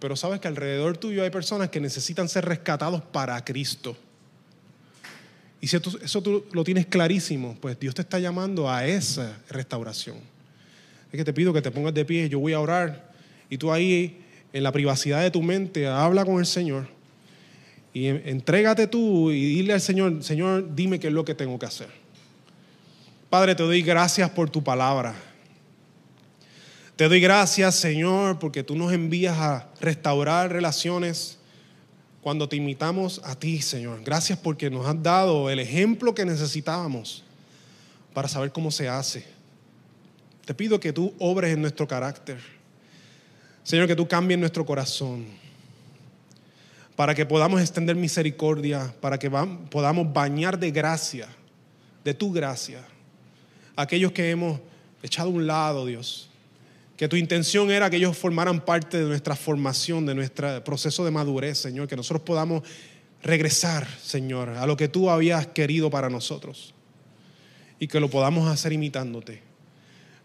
[0.00, 3.96] pero sabes que alrededor tuyo hay personas que necesitan ser rescatados para Cristo.
[5.60, 10.16] Y si eso tú lo tienes clarísimo, pues Dios te está llamando a esa restauración.
[11.12, 13.12] Es que te pido que te pongas de pie, yo voy a orar
[13.48, 14.21] y tú ahí
[14.52, 16.86] en la privacidad de tu mente habla con el Señor
[17.94, 21.66] y entrégate tú y dile al Señor, Señor, dime qué es lo que tengo que
[21.66, 21.88] hacer.
[23.28, 25.14] Padre, te doy gracias por tu palabra.
[26.96, 31.38] Te doy gracias, Señor, porque tú nos envías a restaurar relaciones
[32.22, 34.02] cuando te imitamos a ti, Señor.
[34.04, 37.24] Gracias porque nos has dado el ejemplo que necesitábamos
[38.14, 39.26] para saber cómo se hace.
[40.44, 42.38] Te pido que tú obres en nuestro carácter.
[43.62, 45.26] Señor, que tú cambies nuestro corazón.
[46.96, 49.30] Para que podamos extender misericordia, para que
[49.70, 51.28] podamos bañar de gracia,
[52.04, 52.84] de tu gracia
[53.76, 54.60] aquellos que hemos
[55.02, 56.28] echado a un lado, Dios.
[56.96, 61.10] Que tu intención era que ellos formaran parte de nuestra formación, de nuestro proceso de
[61.10, 61.88] madurez, Señor.
[61.88, 62.62] Que nosotros podamos
[63.22, 66.74] regresar, Señor, a lo que tú habías querido para nosotros.
[67.78, 69.42] Y que lo podamos hacer imitándote.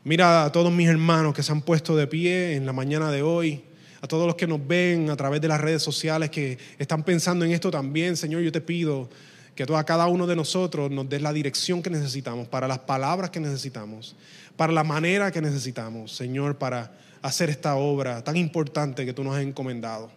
[0.07, 3.23] Mira a todos mis hermanos que se han puesto de pie en la mañana de
[3.23, 3.65] hoy.
[3.99, 7.43] A todos los que nos ven a través de las redes sociales que están pensando
[7.43, 9.09] en esto también, Señor, yo te pido
[9.53, 13.31] que a cada uno de nosotros nos des la dirección que necesitamos, para las palabras
[13.31, 14.15] que necesitamos,
[14.55, 19.35] para la manera que necesitamos, Señor, para hacer esta obra tan importante que tú nos
[19.35, 20.09] has encomendado.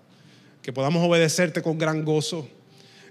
[0.63, 2.49] Que podamos obedecerte con gran gozo,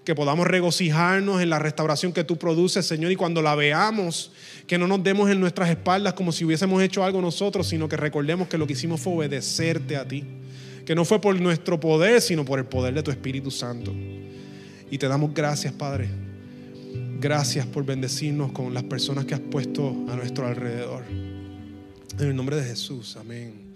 [0.09, 4.31] que podamos regocijarnos en la restauración que tú produces, Señor, y cuando la veamos,
[4.65, 7.95] que no nos demos en nuestras espaldas como si hubiésemos hecho algo nosotros, sino que
[7.95, 10.23] recordemos que lo que hicimos fue obedecerte a ti,
[10.83, 13.93] que no fue por nuestro poder, sino por el poder de tu Espíritu Santo.
[14.89, 16.09] Y te damos gracias, Padre.
[17.19, 21.03] Gracias por bendecirnos con las personas que has puesto a nuestro alrededor.
[21.07, 23.75] En el nombre de Jesús, amén.